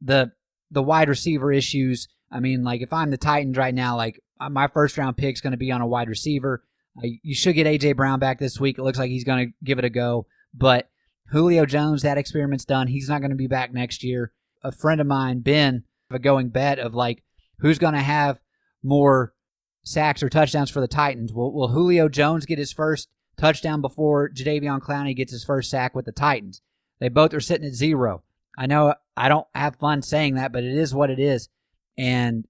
The 0.01 0.31
the 0.71 0.83
wide 0.83 1.09
receiver 1.09 1.51
issues. 1.51 2.07
I 2.31 2.39
mean, 2.39 2.63
like 2.63 2.81
if 2.81 2.93
I'm 2.93 3.09
the 3.09 3.17
Titans 3.17 3.57
right 3.57 3.73
now, 3.73 3.97
like 3.97 4.21
my 4.49 4.67
first 4.67 4.97
round 4.97 5.17
pick's 5.17 5.41
going 5.41 5.51
to 5.51 5.57
be 5.57 5.71
on 5.71 5.81
a 5.81 5.87
wide 5.87 6.09
receiver. 6.09 6.63
Uh, 6.97 7.07
you 7.23 7.35
should 7.35 7.55
get 7.55 7.67
AJ 7.67 7.95
Brown 7.95 8.19
back 8.19 8.39
this 8.39 8.59
week. 8.59 8.77
It 8.77 8.83
looks 8.83 8.99
like 8.99 9.09
he's 9.09 9.23
going 9.23 9.47
to 9.47 9.53
give 9.63 9.79
it 9.79 9.85
a 9.85 9.89
go. 9.89 10.25
But 10.53 10.89
Julio 11.27 11.65
Jones, 11.65 12.01
that 12.01 12.17
experiment's 12.17 12.65
done. 12.65 12.87
He's 12.87 13.09
not 13.09 13.19
going 13.21 13.31
to 13.31 13.37
be 13.37 13.47
back 13.47 13.73
next 13.73 14.03
year. 14.03 14.31
A 14.63 14.71
friend 14.71 14.99
of 14.99 15.07
mine, 15.07 15.39
Ben, 15.39 15.83
a 16.11 16.19
going 16.19 16.49
bet 16.49 16.79
of 16.79 16.95
like 16.95 17.23
who's 17.59 17.79
going 17.79 17.93
to 17.93 18.01
have 18.01 18.39
more 18.83 19.33
sacks 19.83 20.23
or 20.23 20.29
touchdowns 20.29 20.69
for 20.69 20.81
the 20.81 20.87
Titans. 20.87 21.33
Will, 21.33 21.53
will 21.53 21.69
Julio 21.69 22.09
Jones 22.09 22.45
get 22.45 22.59
his 22.59 22.73
first 22.73 23.09
touchdown 23.37 23.81
before 23.81 24.29
Jadeveon 24.29 24.81
Clowney 24.81 25.15
gets 25.15 25.31
his 25.31 25.43
first 25.43 25.69
sack 25.69 25.95
with 25.95 26.05
the 26.05 26.11
Titans? 26.11 26.61
They 26.99 27.09
both 27.09 27.33
are 27.33 27.39
sitting 27.39 27.67
at 27.67 27.73
zero. 27.73 28.23
I 28.57 28.65
know 28.65 28.95
I 29.15 29.29
don't 29.29 29.47
have 29.55 29.77
fun 29.77 30.01
saying 30.01 30.35
that, 30.35 30.51
but 30.51 30.63
it 30.63 30.75
is 30.75 30.93
what 30.93 31.09
it 31.09 31.19
is. 31.19 31.47
And 31.97 32.45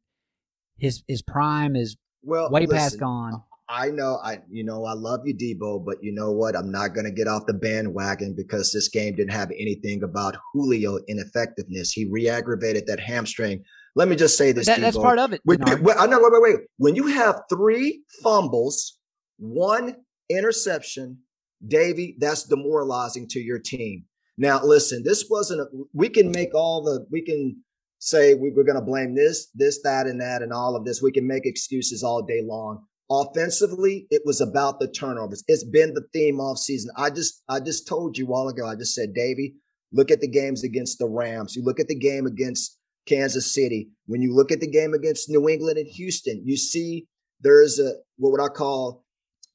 his 0.77 1.03
his 1.08 1.22
prime 1.22 1.75
is 1.75 1.98
well 2.24 2.50
way 2.50 2.62
listen, 2.62 2.77
past 2.77 3.00
gone. 3.00 3.43
I 3.70 3.92
know 3.92 4.20
I 4.24 4.40
you 4.50 4.64
know 4.64 4.84
I 4.86 4.94
love 4.94 5.22
you 5.26 5.36
Debo, 5.36 5.86
but 5.86 6.04
you 6.04 6.12
know 6.12 6.32
what? 6.32 6.56
I'm 6.56 6.72
not 6.72 6.96
gonna 6.96 7.12
get 7.12 7.28
off 7.28 7.46
the 7.46 7.54
bandwagon 7.54 8.34
because 8.36 8.72
this 8.72 8.88
game 8.88 9.16
didn't 9.16 9.32
have 9.32 9.52
anything 9.52 10.02
about 10.02 10.36
Julio 10.52 10.98
ineffectiveness. 11.08 11.92
He 11.92 12.06
re-aggravated 12.06 12.88
that 12.88 13.00
hamstring. 13.00 13.64
Let 13.96 14.08
me 14.08 14.16
just 14.16 14.38
say 14.38 14.52
this. 14.52 14.66
That, 14.66 14.80
that's 14.80 14.98
part 14.98 15.20
of 15.20 15.34
it. 15.34 15.42
When, 15.44 15.60
when, 15.82 15.98
I 15.98 16.08
know. 16.08 16.20
Wait, 16.20 16.32
wait, 16.32 16.42
wait. 16.42 16.68
When 16.78 16.96
you 16.96 17.08
have 17.08 17.42
three 17.50 18.04
fumbles, 18.24 18.98
one 19.38 19.96
interception, 20.30 21.20
Davy, 21.68 22.16
that's 22.20 22.44
demoralizing 22.44 23.28
to 23.30 23.40
your 23.40 23.60
team. 23.60 24.06
Now, 24.38 24.64
listen, 24.64 25.04
this 25.04 25.26
wasn't. 25.30 25.62
A, 25.62 25.66
we 25.94 26.10
can 26.10 26.32
make 26.32 26.56
all 26.56 26.84
the. 26.84 27.06
We 27.12 27.22
can 27.22 27.58
say 28.00 28.34
we, 28.34 28.52
we're 28.52 28.64
going 28.64 28.80
to 28.80 28.82
blame 28.82 29.14
this, 29.14 29.50
this, 29.54 29.82
that, 29.84 30.08
and 30.08 30.22
that, 30.22 30.42
and 30.42 30.54
all 30.54 30.76
of 30.76 30.86
this. 30.86 31.02
We 31.02 31.12
can 31.12 31.28
make 31.28 31.46
excuses 31.46 32.02
all 32.02 32.22
day 32.22 32.42
long. 32.44 32.86
Offensively, 33.12 34.06
it 34.12 34.22
was 34.25 34.39
about 34.39 34.80
the 34.80 34.88
turnovers. 34.88 35.44
It's 35.48 35.63
been 35.63 35.94
the 35.94 36.08
theme 36.13 36.39
off 36.39 36.60
season. 36.60 36.92
I 36.96 37.10
just, 37.10 37.42
I 37.50 37.60
just 37.60 37.88
told 37.88 38.18
you 38.18 38.25
a 38.25 38.30
while 38.30 38.48
ago. 38.48 38.68
I 38.68 38.75
just 38.75 38.94
said, 38.94 39.13
Davy, 39.16 39.56
look 39.92 40.12
at 40.12 40.22
the 40.22 40.28
games 40.28 40.63
against 40.63 41.00
the 41.00 41.08
Rams. 41.08 41.56
You 41.56 41.63
look 41.63 41.80
at 41.80 41.88
the 41.88 41.98
game 41.98 42.28
against 42.28 42.78
Kansas 43.08 43.51
City. 43.51 43.89
When 44.06 44.22
you 44.22 44.34
look 44.34 44.51
at 44.51 44.60
the 44.60 44.70
game 44.70 44.94
against 44.94 45.30
New 45.30 45.50
England 45.50 45.78
and 45.78 45.88
Houston, 45.88 46.44
you 46.46 46.56
see 46.56 47.08
there's 47.42 47.80
a 47.80 47.94
what 48.18 48.32
would 48.32 48.42
I 48.42 48.50
call 48.50 49.04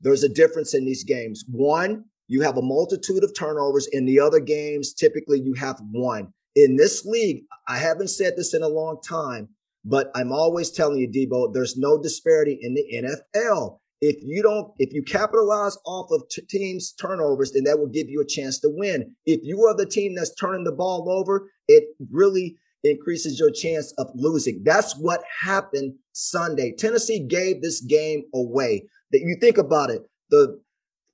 there's 0.00 0.25
a 0.25 0.28
difference 0.28 0.75
in 0.75 0.84
these 0.84 1.04
games. 1.04 1.44
One, 1.49 2.04
you 2.28 2.42
have 2.42 2.56
a 2.56 2.62
multitude 2.62 3.23
of 3.23 3.34
turnovers. 3.34 3.87
In 3.92 4.04
the 4.04 4.20
other 4.20 4.40
games, 4.40 4.92
typically 4.92 5.40
you 5.40 5.54
have 5.54 5.80
one. 5.92 6.32
In 6.56 6.76
this 6.76 7.04
league, 7.04 7.44
I 7.68 7.78
haven't 7.78 8.08
said 8.08 8.34
this 8.37 8.54
in 8.54 8.62
a 8.62 8.68
long 8.68 9.00
time, 9.06 9.49
but 9.84 10.10
I'm 10.14 10.32
always 10.32 10.70
telling 10.70 10.98
you, 10.98 11.08
Debo, 11.08 11.52
there's 11.52 11.76
no 11.76 12.00
disparity 12.00 12.58
in 12.60 12.74
the 12.74 12.84
NFL. 13.34 13.78
If 14.00 14.16
you 14.22 14.42
don't, 14.42 14.72
if 14.78 14.92
you 14.92 15.02
capitalize 15.02 15.78
off 15.86 16.10
of 16.10 16.28
t- 16.28 16.42
teams' 16.48 16.92
turnovers, 16.92 17.52
then 17.52 17.64
that 17.64 17.78
will 17.78 17.88
give 17.88 18.08
you 18.08 18.20
a 18.20 18.26
chance 18.26 18.58
to 18.60 18.68
win. 18.70 19.14
If 19.24 19.40
you 19.42 19.64
are 19.64 19.76
the 19.76 19.86
team 19.86 20.14
that's 20.14 20.34
turning 20.34 20.64
the 20.64 20.72
ball 20.72 21.10
over, 21.10 21.48
it 21.68 21.84
really 22.10 22.56
increases 22.82 23.38
your 23.38 23.50
chance 23.50 23.92
of 23.96 24.08
losing. 24.14 24.62
That's 24.64 24.94
what 24.96 25.22
happened 25.42 25.94
Sunday. 26.12 26.74
Tennessee 26.76 27.20
gave 27.20 27.62
this 27.62 27.80
game 27.80 28.24
away. 28.34 28.86
That 29.12 29.20
you 29.20 29.36
think 29.40 29.58
about 29.58 29.90
it, 29.90 30.02
the 30.30 30.60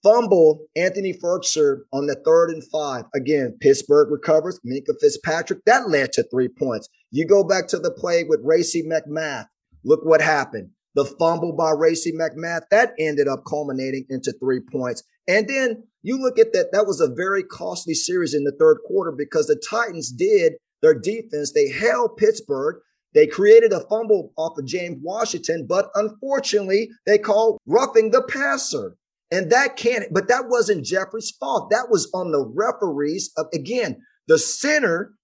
fumble 0.02 0.66
Anthony 0.76 1.12
Firkser 1.12 1.80
on 1.92 2.07
the 2.07 2.21
third 2.25 2.50
and 2.50 2.62
five. 2.71 3.04
Again, 3.14 3.57
Pittsburgh 3.61 4.11
recovers. 4.11 4.61
Minkah 4.66 4.99
Fitzpatrick 5.00 5.64
that 5.66 5.88
led 5.88 6.12
to 6.12 6.25
three 6.25 6.49
points. 6.49 6.88
You 7.11 7.26
go 7.26 7.45
back 7.45 7.69
to 7.69 7.78
the 7.78 7.90
play 7.90 8.25
with 8.25 8.40
Racey 8.42 8.83
McMath. 8.83 9.47
Look 9.85 10.04
what 10.04 10.21
happened. 10.21 10.71
The 10.95 11.04
fumble 11.04 11.54
by 11.54 11.71
Racey 11.71 12.12
McMath 12.12 12.62
that 12.71 12.92
ended 12.99 13.28
up 13.28 13.45
culminating 13.49 14.07
into 14.09 14.33
three 14.33 14.61
points. 14.61 15.02
And 15.28 15.49
then 15.49 15.85
you 16.02 16.19
look 16.19 16.38
at 16.38 16.52
that. 16.52 16.73
That 16.73 16.87
was 16.87 17.00
a 17.00 17.12
very 17.14 17.45
costly 17.45 17.95
series 17.95 18.35
in 18.35 18.45
the 18.45 18.57
third 18.59 18.78
quarter 18.87 19.12
because 19.12 19.47
the 19.47 19.62
Titans 19.71 20.11
did 20.11 20.54
their 20.83 20.99
defense. 20.99 21.52
They 21.52 21.69
held 21.69 22.16
Pittsburgh. 22.16 22.76
They 23.12 23.26
created 23.26 23.73
a 23.73 23.87
fumble 23.88 24.33
off 24.37 24.57
of 24.57 24.66
James 24.66 24.99
Washington, 25.02 25.66
but 25.69 25.90
unfortunately, 25.95 26.90
they 27.07 27.19
called 27.19 27.59
roughing 27.66 28.12
the 28.12 28.23
passer. 28.23 28.97
And 29.30 29.50
that 29.52 29.76
can't, 29.76 30.04
but 30.12 30.28
that 30.28 30.49
wasn't 30.49 30.84
Jeffery's 30.84 31.30
fault. 31.30 31.70
That 31.70 31.88
was 31.88 32.10
on 32.12 32.32
the 32.32 32.44
referees. 32.44 33.30
Of, 33.37 33.46
again, 33.54 34.02
the 34.26 34.38
center 34.38 35.14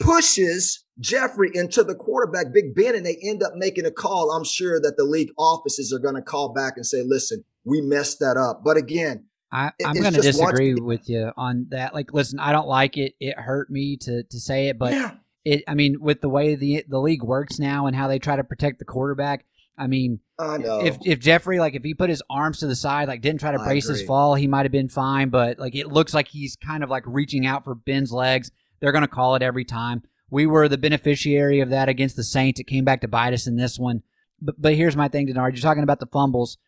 pushes 0.00 0.84
Jeffery 1.00 1.50
into 1.54 1.82
the 1.82 1.94
quarterback, 1.94 2.52
Big 2.52 2.74
Ben, 2.74 2.94
and 2.94 3.04
they 3.04 3.18
end 3.22 3.42
up 3.42 3.52
making 3.56 3.84
a 3.84 3.90
call. 3.90 4.30
I'm 4.30 4.44
sure 4.44 4.80
that 4.80 4.96
the 4.96 5.04
league 5.04 5.30
offices 5.38 5.92
are 5.92 5.98
going 5.98 6.14
to 6.14 6.22
call 6.22 6.52
back 6.52 6.74
and 6.76 6.86
say, 6.86 7.02
listen, 7.02 7.44
we 7.64 7.80
messed 7.80 8.20
that 8.20 8.36
up. 8.36 8.62
But 8.64 8.76
again, 8.76 9.26
I, 9.52 9.72
am 9.84 9.94
going 9.94 10.14
to 10.14 10.20
disagree 10.20 10.74
with 10.74 11.08
you 11.08 11.30
on 11.36 11.66
that. 11.70 11.94
Like, 11.94 12.12
listen, 12.12 12.38
I 12.38 12.52
don't 12.52 12.66
like 12.66 12.96
it. 12.96 13.14
It 13.20 13.38
hurt 13.38 13.70
me 13.70 13.96
to 13.98 14.24
to 14.24 14.40
say 14.40 14.68
it, 14.68 14.78
but 14.78 14.92
yeah. 14.92 15.12
it. 15.44 15.62
I 15.68 15.74
mean, 15.74 16.00
with 16.00 16.20
the 16.20 16.28
way 16.28 16.56
the 16.56 16.84
the 16.88 16.98
league 16.98 17.22
works 17.22 17.58
now 17.58 17.86
and 17.86 17.94
how 17.94 18.08
they 18.08 18.18
try 18.18 18.36
to 18.36 18.44
protect 18.44 18.80
the 18.80 18.84
quarterback. 18.84 19.44
I 19.76 19.86
mean, 19.86 20.20
I 20.38 20.58
if 20.84 20.98
if 21.04 21.18
Jeffery 21.18 21.58
like 21.58 21.74
if 21.74 21.82
he 21.82 21.94
put 21.94 22.10
his 22.10 22.22
arms 22.30 22.58
to 22.60 22.66
the 22.66 22.76
side, 22.76 23.08
like 23.08 23.20
didn't 23.20 23.40
try 23.40 23.52
to 23.52 23.58
brace 23.58 23.88
his 23.88 24.02
fall, 24.02 24.34
he 24.34 24.46
might 24.46 24.64
have 24.64 24.72
been 24.72 24.88
fine. 24.88 25.30
But 25.30 25.58
like 25.58 25.74
it 25.74 25.88
looks 25.88 26.14
like 26.14 26.28
he's 26.28 26.56
kind 26.56 26.84
of 26.84 26.90
like 26.90 27.02
reaching 27.06 27.46
out 27.46 27.64
for 27.64 27.74
Ben's 27.74 28.12
legs. 28.12 28.50
They're 28.80 28.92
going 28.92 29.02
to 29.02 29.08
call 29.08 29.34
it 29.34 29.42
every 29.42 29.64
time. 29.64 30.02
We 30.30 30.46
were 30.46 30.68
the 30.68 30.78
beneficiary 30.78 31.60
of 31.60 31.70
that 31.70 31.88
against 31.88 32.16
the 32.16 32.24
Saints. 32.24 32.60
It 32.60 32.64
came 32.64 32.84
back 32.84 33.00
to 33.00 33.08
bite 33.08 33.32
us 33.32 33.46
in 33.46 33.56
this 33.56 33.78
one. 33.78 34.02
But 34.40 34.56
but 34.60 34.74
here's 34.74 34.96
my 34.96 35.08
thing, 35.08 35.26
Denard. 35.26 35.52
You're 35.54 35.62
talking 35.62 35.82
about 35.82 36.00
the 36.00 36.06
fumbles. 36.06 36.58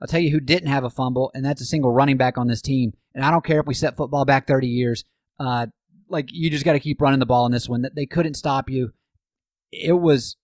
I'll 0.00 0.08
tell 0.08 0.20
you 0.20 0.30
who 0.30 0.40
didn't 0.40 0.68
have 0.68 0.84
a 0.84 0.90
fumble, 0.90 1.30
and 1.34 1.44
that's 1.44 1.60
a 1.62 1.66
single 1.66 1.92
running 1.92 2.16
back 2.16 2.36
on 2.36 2.48
this 2.48 2.60
team. 2.60 2.92
And 3.14 3.24
I 3.24 3.30
don't 3.30 3.44
care 3.44 3.60
if 3.60 3.66
we 3.66 3.74
set 3.74 3.96
football 3.96 4.24
back 4.24 4.46
30 4.46 4.66
years. 4.66 5.04
Uh, 5.38 5.68
like 6.08 6.28
you 6.30 6.50
just 6.50 6.64
got 6.64 6.72
to 6.72 6.80
keep 6.80 7.00
running 7.00 7.20
the 7.20 7.26
ball 7.26 7.46
in 7.46 7.52
this 7.52 7.68
one. 7.68 7.82
That 7.82 7.94
they 7.94 8.06
couldn't 8.06 8.34
stop 8.34 8.68
you. 8.68 8.92
It 9.70 9.92
was 9.92 10.36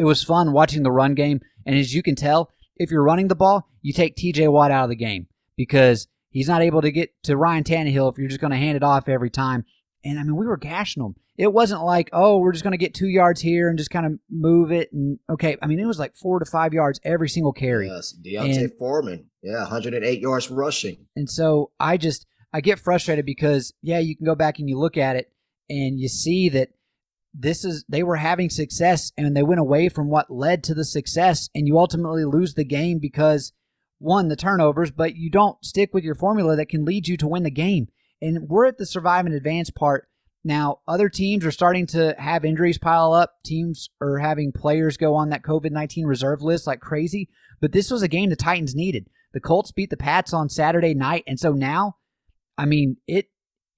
it 0.00 0.04
was 0.04 0.24
fun 0.24 0.52
watching 0.52 0.82
the 0.82 0.90
run 0.90 1.14
game, 1.14 1.42
and 1.66 1.76
as 1.76 1.94
you 1.94 2.02
can 2.02 2.14
tell, 2.14 2.50
if 2.76 2.90
you're 2.90 3.04
running 3.04 3.28
the 3.28 3.34
ball, 3.34 3.68
you 3.82 3.92
take 3.92 4.16
T.J. 4.16 4.48
Watt 4.48 4.70
out 4.70 4.84
of 4.84 4.88
the 4.88 4.96
game 4.96 5.26
because 5.58 6.08
he's 6.30 6.48
not 6.48 6.62
able 6.62 6.80
to 6.80 6.90
get 6.90 7.10
to 7.24 7.36
Ryan 7.36 7.64
Tannehill 7.64 8.10
if 8.10 8.16
you're 8.16 8.28
just 8.28 8.40
going 8.40 8.50
to 8.50 8.56
hand 8.56 8.76
it 8.76 8.82
off 8.82 9.10
every 9.10 9.28
time. 9.28 9.66
And 10.02 10.18
I 10.18 10.22
mean, 10.22 10.36
we 10.36 10.46
were 10.46 10.56
gashing 10.56 11.02
them. 11.02 11.16
It 11.36 11.52
wasn't 11.52 11.84
like, 11.84 12.08
oh, 12.14 12.38
we're 12.38 12.52
just 12.52 12.64
going 12.64 12.72
to 12.72 12.78
get 12.78 12.94
two 12.94 13.08
yards 13.08 13.42
here 13.42 13.68
and 13.68 13.76
just 13.76 13.90
kind 13.90 14.06
of 14.06 14.18
move 14.30 14.72
it. 14.72 14.90
And 14.90 15.18
okay, 15.28 15.58
I 15.60 15.66
mean, 15.66 15.78
it 15.78 15.84
was 15.84 15.98
like 15.98 16.16
four 16.16 16.38
to 16.38 16.46
five 16.46 16.72
yards 16.72 16.98
every 17.04 17.28
single 17.28 17.52
carry. 17.52 17.88
Yes, 17.88 18.12
D'Onta 18.12 18.58
and, 18.58 18.72
Foreman, 18.78 19.26
yeah, 19.42 19.60
108 19.60 20.18
yards 20.18 20.50
rushing. 20.50 21.04
And 21.14 21.28
so 21.28 21.72
I 21.78 21.98
just 21.98 22.26
I 22.54 22.62
get 22.62 22.78
frustrated 22.78 23.26
because 23.26 23.74
yeah, 23.82 23.98
you 23.98 24.16
can 24.16 24.24
go 24.24 24.34
back 24.34 24.60
and 24.60 24.66
you 24.66 24.78
look 24.78 24.96
at 24.96 25.16
it 25.16 25.30
and 25.68 26.00
you 26.00 26.08
see 26.08 26.48
that 26.48 26.70
this 27.32 27.64
is 27.64 27.84
they 27.88 28.02
were 28.02 28.16
having 28.16 28.50
success 28.50 29.12
and 29.16 29.36
they 29.36 29.42
went 29.42 29.60
away 29.60 29.88
from 29.88 30.08
what 30.08 30.30
led 30.30 30.64
to 30.64 30.74
the 30.74 30.84
success, 30.84 31.48
and 31.54 31.66
you 31.66 31.78
ultimately 31.78 32.24
lose 32.24 32.54
the 32.54 32.64
game 32.64 32.98
because 32.98 33.52
one 33.98 34.28
the 34.28 34.36
turnovers, 34.36 34.90
but 34.90 35.16
you 35.16 35.30
don't 35.30 35.62
stick 35.64 35.90
with 35.92 36.04
your 36.04 36.14
formula 36.14 36.56
that 36.56 36.68
can 36.68 36.84
lead 36.84 37.06
you 37.06 37.16
to 37.18 37.28
win 37.28 37.42
the 37.42 37.50
game. 37.50 37.88
And 38.20 38.48
we're 38.48 38.66
at 38.66 38.78
the 38.78 38.86
survive 38.86 39.26
and 39.26 39.34
advance 39.34 39.70
part. 39.70 40.08
Now, 40.42 40.80
other 40.88 41.10
teams 41.10 41.44
are 41.44 41.50
starting 41.50 41.86
to 41.88 42.14
have 42.18 42.44
injuries 42.44 42.78
pile 42.78 43.12
up. 43.12 43.42
Teams 43.44 43.90
are 44.00 44.18
having 44.18 44.52
players 44.52 44.96
go 44.96 45.14
on 45.14 45.28
that 45.28 45.42
COVID 45.42 45.70
19 45.70 46.06
reserve 46.06 46.42
list 46.42 46.66
like 46.66 46.80
crazy. 46.80 47.28
But 47.60 47.72
this 47.72 47.90
was 47.90 48.02
a 48.02 48.08
game 48.08 48.30
the 48.30 48.36
Titans 48.36 48.74
needed. 48.74 49.06
The 49.32 49.40
Colts 49.40 49.70
beat 49.70 49.90
the 49.90 49.96
Pats 49.96 50.32
on 50.32 50.48
Saturday 50.48 50.94
night. 50.94 51.24
And 51.26 51.38
so 51.38 51.52
now, 51.52 51.96
I 52.56 52.64
mean, 52.64 52.96
it. 53.06 53.26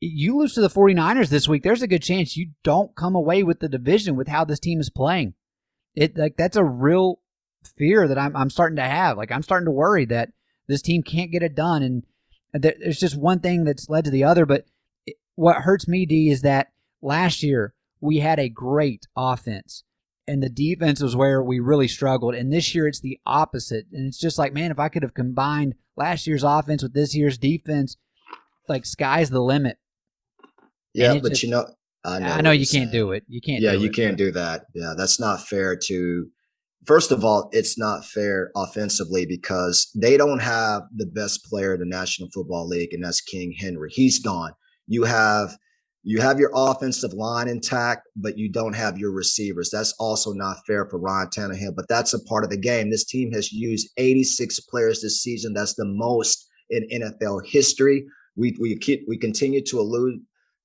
You 0.04 0.37
lose 0.38 0.54
to 0.54 0.61
the 0.61 0.68
49ers 0.68 1.28
this 1.28 1.47
week, 1.47 1.62
there's 1.62 1.82
a 1.82 1.87
good 1.87 2.02
chance 2.02 2.37
you 2.37 2.50
don't 2.64 2.97
come 2.97 3.14
away 3.14 3.44
with 3.44 3.61
the 3.61 3.68
division 3.68 4.16
with 4.16 4.26
how 4.26 4.44
this 4.44 4.59
team 4.59 4.80
is 4.80 4.90
playing. 4.90 5.35
It 5.94 6.18
like 6.18 6.37
that's 6.37 6.56
a 6.56 6.64
real 6.64 7.21
fear 7.76 8.09
that 8.09 8.18
I'm 8.18 8.35
I'm 8.35 8.50
starting 8.50 8.76
to 8.76 8.82
have. 8.82 9.16
Like 9.16 9.30
I'm 9.30 9.44
starting 9.44 9.66
to 9.66 9.71
worry 9.71 10.04
that 10.06 10.30
this 10.66 10.82
team 10.82 11.04
can't 11.04 11.30
get 11.30 11.44
it 11.44 11.54
done 11.54 11.85
and 11.85 12.02
there's 12.52 12.99
just 12.99 13.16
one 13.16 13.38
thing 13.38 13.62
that's 13.62 13.88
led 13.88 14.04
to 14.04 14.11
the 14.11 14.25
other. 14.25 14.44
But 14.44 14.66
what 15.37 15.62
hurts 15.62 15.87
me, 15.87 16.04
D, 16.04 16.30
is 16.30 16.42
that 16.42 16.73
last 17.00 17.44
year 17.44 17.73
we 18.00 18.18
had 18.18 18.40
a 18.40 18.49
great 18.49 19.06
offense 19.16 19.85
and 20.26 20.42
the 20.42 20.49
defense 20.49 21.00
was 21.00 21.14
where 21.14 21.40
we 21.42 21.61
really 21.61 21.87
struggled. 21.87 22.35
And 22.35 22.52
this 22.52 22.75
year 22.75 22.88
it's 22.88 23.00
the 23.00 23.21
opposite. 23.25 23.87
And 23.92 24.09
it's 24.09 24.18
just 24.18 24.37
like, 24.37 24.52
man, 24.52 24.73
if 24.73 24.80
I 24.80 24.88
could 24.88 25.04
have 25.04 25.14
combined 25.14 25.76
last 25.97 26.26
year's 26.26 26.42
offense 26.42 26.82
with 26.82 26.92
this 26.92 27.14
year's 27.14 27.38
defense, 27.38 27.97
like 28.68 28.85
sky's 28.85 29.30
the 29.30 29.40
limit. 29.40 29.78
Yeah, 30.94 31.18
but 31.22 31.30
just, 31.30 31.42
you 31.42 31.50
know, 31.50 31.66
I 32.04 32.18
know, 32.18 32.26
I 32.26 32.40
know 32.40 32.50
you 32.50 32.66
can't 32.66 32.92
do 32.92 33.12
it. 33.12 33.25
You 33.28 33.40
can't. 33.40 33.62
Yeah, 33.62 33.72
you 33.72 33.88
it, 33.88 33.94
can't 33.94 34.16
do 34.16 34.32
that. 34.32 34.66
Yeah, 34.75 34.94
that's 34.96 35.20
not 35.20 35.40
fair 35.46 35.76
to 35.84 36.26
first 36.87 37.12
of 37.12 37.25
all, 37.25 37.49
it's 37.52 37.78
not 37.78 38.04
fair 38.04 38.50
offensively 38.56 39.26
because 39.26 39.90
they 39.94 40.16
don't 40.16 40.40
have 40.40 40.82
the 40.94 41.06
best 41.06 41.44
player 41.44 41.75
in 41.75 41.80
the 41.80 41.87
National 41.87 42.28
Football 42.34 42.66
League, 42.66 42.92
and 42.92 43.04
that's 43.04 43.20
King 43.20 43.54
Henry. 43.58 43.90
He's 43.92 44.18
gone. 44.18 44.52
You 44.87 45.04
have 45.04 45.56
you 46.04 46.20
have 46.20 46.40
your 46.40 46.50
offensive 46.52 47.12
line 47.12 47.46
intact, 47.46 48.08
but 48.16 48.37
you 48.37 48.50
don't 48.50 48.75
have 48.75 48.99
your 48.99 49.12
receivers. 49.12 49.70
That's 49.70 49.94
also 50.00 50.32
not 50.32 50.56
fair 50.66 50.84
for 50.87 50.99
Ryan 50.99 51.28
Tannehill, 51.28 51.76
but 51.76 51.87
that's 51.88 52.12
a 52.12 52.22
part 52.25 52.42
of 52.42 52.50
the 52.50 52.56
game. 52.56 52.90
This 52.90 53.04
team 53.04 53.30
has 53.30 53.52
used 53.52 53.88
86 53.99 54.58
players 54.68 55.00
this 55.00 55.22
season. 55.22 55.54
That's 55.54 55.75
the 55.75 55.84
most 55.84 56.49
in 56.70 56.88
NFL 56.92 57.46
history. 57.46 58.04
We 58.37 58.56
we 58.61 58.76
keep, 58.78 59.04
we 59.06 59.16
continue 59.16 59.62
to 59.66 59.78
allude 59.78 60.20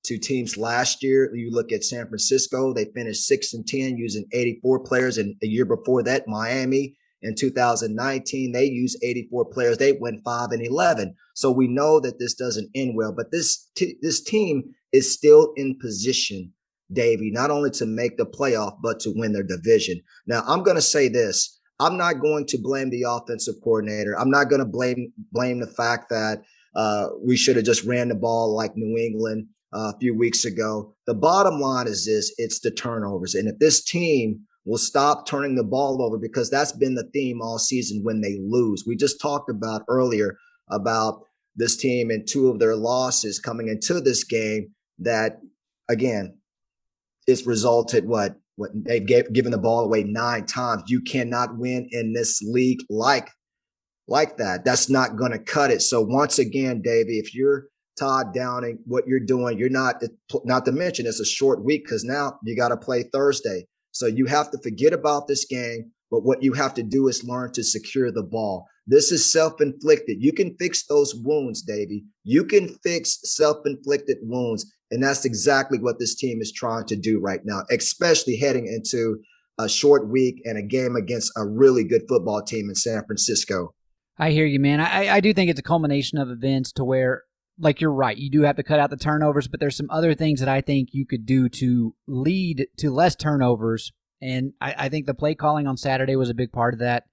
to 0.08 0.18
teams 0.18 0.56
last 0.56 1.02
year. 1.02 1.34
You 1.34 1.50
look 1.50 1.70
at 1.70 1.84
San 1.84 2.06
Francisco; 2.08 2.72
they 2.72 2.86
finished 2.86 3.26
six 3.26 3.54
and 3.54 3.66
ten 3.66 3.96
using 3.96 4.26
84 4.32 4.80
players, 4.80 5.18
and 5.18 5.36
the 5.40 5.48
year 5.48 5.64
before 5.64 6.02
that, 6.02 6.26
Miami 6.26 6.96
in 7.22 7.34
2019 7.34 8.52
they 8.52 8.64
used 8.64 8.98
84 9.02 9.46
players. 9.46 9.78
They 9.78 9.92
went 9.92 10.22
five 10.24 10.50
and 10.52 10.64
11. 10.64 11.14
So 11.34 11.50
we 11.50 11.68
know 11.68 12.00
that 12.00 12.18
this 12.18 12.34
doesn't 12.34 12.70
end 12.74 12.96
well. 12.96 13.12
But 13.12 13.30
this 13.32 13.68
t- 13.76 13.96
this 14.02 14.22
team 14.22 14.74
is 14.92 15.12
still 15.12 15.52
in 15.56 15.78
position, 15.78 16.52
Davey, 16.92 17.30
not 17.30 17.50
only 17.50 17.70
to 17.72 17.86
make 17.86 18.16
the 18.16 18.26
playoff 18.26 18.78
but 18.82 19.00
to 19.00 19.12
win 19.14 19.32
their 19.32 19.42
division. 19.42 20.00
Now 20.26 20.42
I'm 20.46 20.62
going 20.62 20.76
to 20.76 20.82
say 20.82 21.08
this. 21.08 21.56
I'm 21.80 21.96
not 21.96 22.20
going 22.20 22.46
to 22.46 22.58
blame 22.58 22.90
the 22.90 23.04
offensive 23.08 23.54
coordinator. 23.62 24.18
I'm 24.18 24.30
not 24.30 24.48
going 24.48 24.60
to 24.60 24.66
blame 24.66 25.12
blame 25.32 25.60
the 25.60 25.66
fact 25.66 26.08
that 26.10 26.42
uh, 26.74 27.08
we 27.22 27.36
should 27.36 27.56
have 27.56 27.64
just 27.64 27.84
ran 27.84 28.08
the 28.08 28.14
ball 28.14 28.54
like 28.54 28.76
New 28.76 28.96
England 28.96 29.48
Uh, 29.70 29.92
a 29.94 29.98
few 29.98 30.16
weeks 30.16 30.46
ago. 30.46 30.94
The 31.06 31.12
bottom 31.12 31.60
line 31.60 31.88
is 31.88 32.06
this: 32.06 32.32
it's 32.38 32.60
the 32.60 32.70
turnovers, 32.70 33.34
and 33.34 33.48
if 33.48 33.58
this 33.58 33.84
team 33.84 34.46
will 34.64 34.78
stop 34.78 35.26
turning 35.26 35.56
the 35.56 35.64
ball 35.64 36.02
over, 36.02 36.18
because 36.18 36.48
that's 36.50 36.72
been 36.72 36.94
the 36.94 37.08
theme 37.12 37.40
all 37.42 37.58
season 37.58 38.02
when 38.02 38.20
they 38.20 38.38
lose. 38.40 38.84
We 38.86 38.96
just 38.96 39.20
talked 39.20 39.50
about 39.50 39.82
earlier 39.88 40.38
about 40.70 41.22
this 41.56 41.76
team 41.76 42.10
and 42.10 42.26
two 42.26 42.48
of 42.48 42.58
their 42.58 42.76
losses 42.76 43.38
coming 43.38 43.68
into 43.68 44.00
this 44.00 44.24
game 44.24 44.68
that, 45.00 45.40
again, 45.88 46.38
it's 47.26 47.46
resulted 47.46 48.06
what 48.06 48.36
what 48.56 48.70
they've 48.74 49.06
given 49.06 49.52
the 49.52 49.58
ball 49.58 49.84
away 49.84 50.02
nine 50.02 50.46
times. 50.46 50.84
You 50.86 51.00
cannot 51.00 51.58
win 51.58 51.88
in 51.90 52.12
this 52.12 52.42
league 52.42 52.80
like 52.88 53.30
like 54.06 54.38
that. 54.38 54.64
That's 54.64 54.88
not 54.88 55.16
going 55.16 55.32
to 55.32 55.38
cut 55.38 55.70
it. 55.70 55.82
So 55.82 56.00
once 56.00 56.38
again, 56.38 56.80
Davey, 56.82 57.18
if 57.18 57.34
you're 57.34 57.66
Todd 57.98 58.34
Downing, 58.34 58.78
what 58.84 59.06
you're 59.06 59.20
doing, 59.20 59.58
you're 59.58 59.68
not 59.68 60.02
not 60.44 60.64
to 60.64 60.72
mention 60.72 61.06
it's 61.06 61.20
a 61.20 61.24
short 61.24 61.64
week 61.64 61.84
because 61.84 62.04
now 62.04 62.38
you 62.44 62.56
got 62.56 62.68
to 62.68 62.76
play 62.76 63.02
Thursday. 63.02 63.66
So 63.92 64.06
you 64.06 64.26
have 64.26 64.50
to 64.52 64.58
forget 64.62 64.92
about 64.92 65.28
this 65.28 65.44
game. 65.44 65.90
But 66.10 66.24
what 66.24 66.42
you 66.42 66.54
have 66.54 66.72
to 66.74 66.82
do 66.82 67.08
is 67.08 67.24
learn 67.24 67.52
to 67.52 67.62
secure 67.62 68.10
the 68.10 68.22
ball. 68.22 68.66
This 68.86 69.12
is 69.12 69.30
self 69.30 69.60
inflicted. 69.60 70.16
You 70.20 70.32
can 70.32 70.56
fix 70.58 70.86
those 70.86 71.14
wounds, 71.14 71.60
Davey. 71.62 72.04
You 72.24 72.44
can 72.44 72.68
fix 72.82 73.18
self 73.24 73.58
inflicted 73.66 74.18
wounds. 74.22 74.72
And 74.90 75.02
that's 75.02 75.26
exactly 75.26 75.78
what 75.78 75.98
this 75.98 76.14
team 76.14 76.40
is 76.40 76.50
trying 76.50 76.86
to 76.86 76.96
do 76.96 77.20
right 77.20 77.40
now, 77.44 77.64
especially 77.70 78.36
heading 78.36 78.66
into 78.66 79.18
a 79.58 79.68
short 79.68 80.08
week 80.08 80.40
and 80.44 80.56
a 80.56 80.62
game 80.62 80.96
against 80.96 81.32
a 81.36 81.46
really 81.46 81.84
good 81.84 82.02
football 82.08 82.42
team 82.42 82.70
in 82.70 82.74
San 82.74 83.04
Francisco. 83.04 83.74
I 84.18 84.30
hear 84.30 84.46
you, 84.46 84.58
man. 84.58 84.80
I, 84.80 85.16
I 85.16 85.20
do 85.20 85.34
think 85.34 85.50
it's 85.50 85.60
a 85.60 85.64
culmination 85.64 86.18
of 86.18 86.30
events 86.30 86.72
to 86.72 86.84
where, 86.84 87.24
like, 87.58 87.80
you're 87.80 87.92
right. 87.92 88.16
You 88.16 88.30
do 88.30 88.42
have 88.42 88.56
to 88.56 88.62
cut 88.62 88.80
out 88.80 88.90
the 88.90 88.96
turnovers, 88.96 89.48
but 89.48 89.60
there's 89.60 89.76
some 89.76 89.90
other 89.90 90.14
things 90.14 90.40
that 90.40 90.48
I 90.48 90.60
think 90.60 90.90
you 90.92 91.06
could 91.06 91.26
do 91.26 91.48
to 91.48 91.94
lead 92.06 92.66
to 92.78 92.90
less 92.90 93.16
turnovers. 93.16 93.92
And 94.20 94.52
I, 94.60 94.74
I 94.78 94.88
think 94.88 95.06
the 95.06 95.14
play 95.14 95.34
calling 95.34 95.66
on 95.66 95.76
Saturday 95.76 96.16
was 96.16 96.30
a 96.30 96.34
big 96.34 96.52
part 96.52 96.74
of 96.74 96.80
that. 96.80 97.04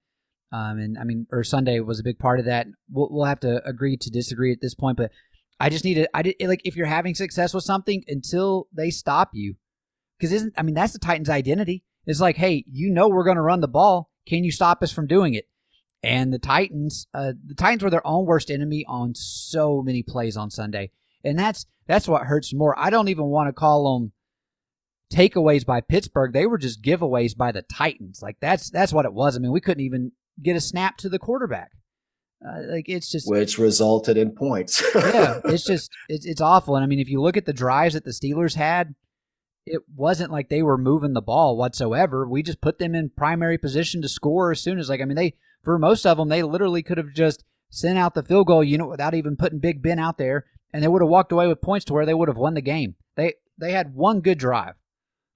Um, 0.52 0.78
and 0.78 0.98
I 0.98 1.04
mean, 1.04 1.26
or 1.32 1.42
Sunday 1.44 1.80
was 1.80 2.00
a 2.00 2.04
big 2.04 2.18
part 2.18 2.38
of 2.38 2.46
that. 2.46 2.66
We'll, 2.90 3.08
we'll 3.10 3.24
have 3.24 3.40
to 3.40 3.66
agree 3.66 3.96
to 3.96 4.10
disagree 4.10 4.52
at 4.52 4.60
this 4.60 4.74
point, 4.74 4.96
but 4.96 5.10
I 5.58 5.70
just 5.70 5.84
need 5.84 5.94
to. 5.94 6.08
I 6.14 6.22
did 6.22 6.36
like 6.40 6.60
if 6.64 6.76
you're 6.76 6.86
having 6.86 7.14
success 7.14 7.54
with 7.54 7.64
something 7.64 8.04
until 8.08 8.68
they 8.72 8.90
stop 8.90 9.30
you, 9.32 9.56
because 10.18 10.32
isn't 10.32 10.54
I 10.56 10.62
mean 10.62 10.74
that's 10.74 10.92
the 10.92 10.98
Titans' 10.98 11.30
identity. 11.30 11.82
It's 12.06 12.20
like, 12.20 12.36
hey, 12.36 12.64
you 12.70 12.90
know 12.90 13.08
we're 13.08 13.24
going 13.24 13.36
to 13.36 13.42
run 13.42 13.60
the 13.60 13.68
ball. 13.68 14.10
Can 14.28 14.44
you 14.44 14.52
stop 14.52 14.82
us 14.82 14.92
from 14.92 15.06
doing 15.06 15.34
it? 15.34 15.46
And 16.06 16.32
the 16.32 16.38
Titans, 16.38 17.06
uh, 17.14 17.32
the 17.44 17.54
Titans 17.54 17.82
were 17.82 17.90
their 17.90 18.06
own 18.06 18.26
worst 18.26 18.50
enemy 18.50 18.84
on 18.88 19.14
so 19.14 19.82
many 19.82 20.02
plays 20.02 20.36
on 20.36 20.50
Sunday, 20.50 20.90
and 21.24 21.38
that's 21.38 21.66
that's 21.86 22.08
what 22.08 22.22
hurts 22.22 22.54
more. 22.54 22.78
I 22.78 22.90
don't 22.90 23.08
even 23.08 23.26
want 23.26 23.48
to 23.48 23.52
call 23.52 23.98
them 23.98 24.12
takeaways 25.12 25.64
by 25.64 25.80
Pittsburgh. 25.80 26.32
They 26.32 26.46
were 26.46 26.58
just 26.58 26.82
giveaways 26.82 27.36
by 27.36 27.52
the 27.52 27.62
Titans. 27.62 28.20
Like 28.22 28.36
that's 28.40 28.70
that's 28.70 28.92
what 28.92 29.04
it 29.04 29.12
was. 29.12 29.36
I 29.36 29.40
mean, 29.40 29.52
we 29.52 29.60
couldn't 29.60 29.84
even 29.84 30.12
get 30.42 30.56
a 30.56 30.60
snap 30.60 30.96
to 30.98 31.08
the 31.08 31.18
quarterback. 31.18 31.72
Uh, 32.46 32.60
like 32.68 32.88
it's 32.88 33.10
just 33.10 33.28
which 33.28 33.58
resulted 33.58 34.16
in 34.16 34.30
points. 34.30 34.82
yeah, 34.94 35.40
it's 35.46 35.64
just 35.64 35.90
it's 36.08 36.26
it's 36.26 36.40
awful. 36.40 36.76
And 36.76 36.84
I 36.84 36.86
mean, 36.86 37.00
if 37.00 37.08
you 37.08 37.20
look 37.20 37.36
at 37.36 37.46
the 37.46 37.52
drives 37.52 37.94
that 37.94 38.04
the 38.04 38.10
Steelers 38.10 38.54
had, 38.54 38.94
it 39.64 39.82
wasn't 39.94 40.30
like 40.30 40.48
they 40.48 40.62
were 40.62 40.78
moving 40.78 41.14
the 41.14 41.22
ball 41.22 41.56
whatsoever. 41.56 42.28
We 42.28 42.42
just 42.42 42.60
put 42.60 42.78
them 42.78 42.94
in 42.94 43.10
primary 43.10 43.58
position 43.58 44.02
to 44.02 44.08
score 44.08 44.52
as 44.52 44.60
soon 44.60 44.78
as 44.78 44.88
like 44.88 45.00
I 45.00 45.04
mean 45.04 45.16
they 45.16 45.34
for 45.66 45.78
most 45.78 46.06
of 46.06 46.16
them 46.16 46.28
they 46.28 46.44
literally 46.44 46.82
could 46.82 46.96
have 46.96 47.12
just 47.12 47.44
sent 47.70 47.98
out 47.98 48.14
the 48.14 48.22
field 48.22 48.46
goal 48.46 48.62
unit 48.62 48.88
without 48.88 49.14
even 49.14 49.36
putting 49.36 49.58
Big 49.58 49.82
Ben 49.82 49.98
out 49.98 50.16
there, 50.16 50.46
and 50.72 50.82
they 50.82 50.88
would 50.88 51.02
have 51.02 51.08
walked 51.10 51.32
away 51.32 51.48
with 51.48 51.60
points 51.60 51.84
to 51.86 51.92
where 51.92 52.06
they 52.06 52.14
would 52.14 52.28
have 52.28 52.38
won 52.38 52.54
the 52.54 52.62
game. 52.62 52.94
They 53.16 53.34
they 53.58 53.72
had 53.72 53.92
one 53.92 54.20
good 54.20 54.38
drive. 54.38 54.74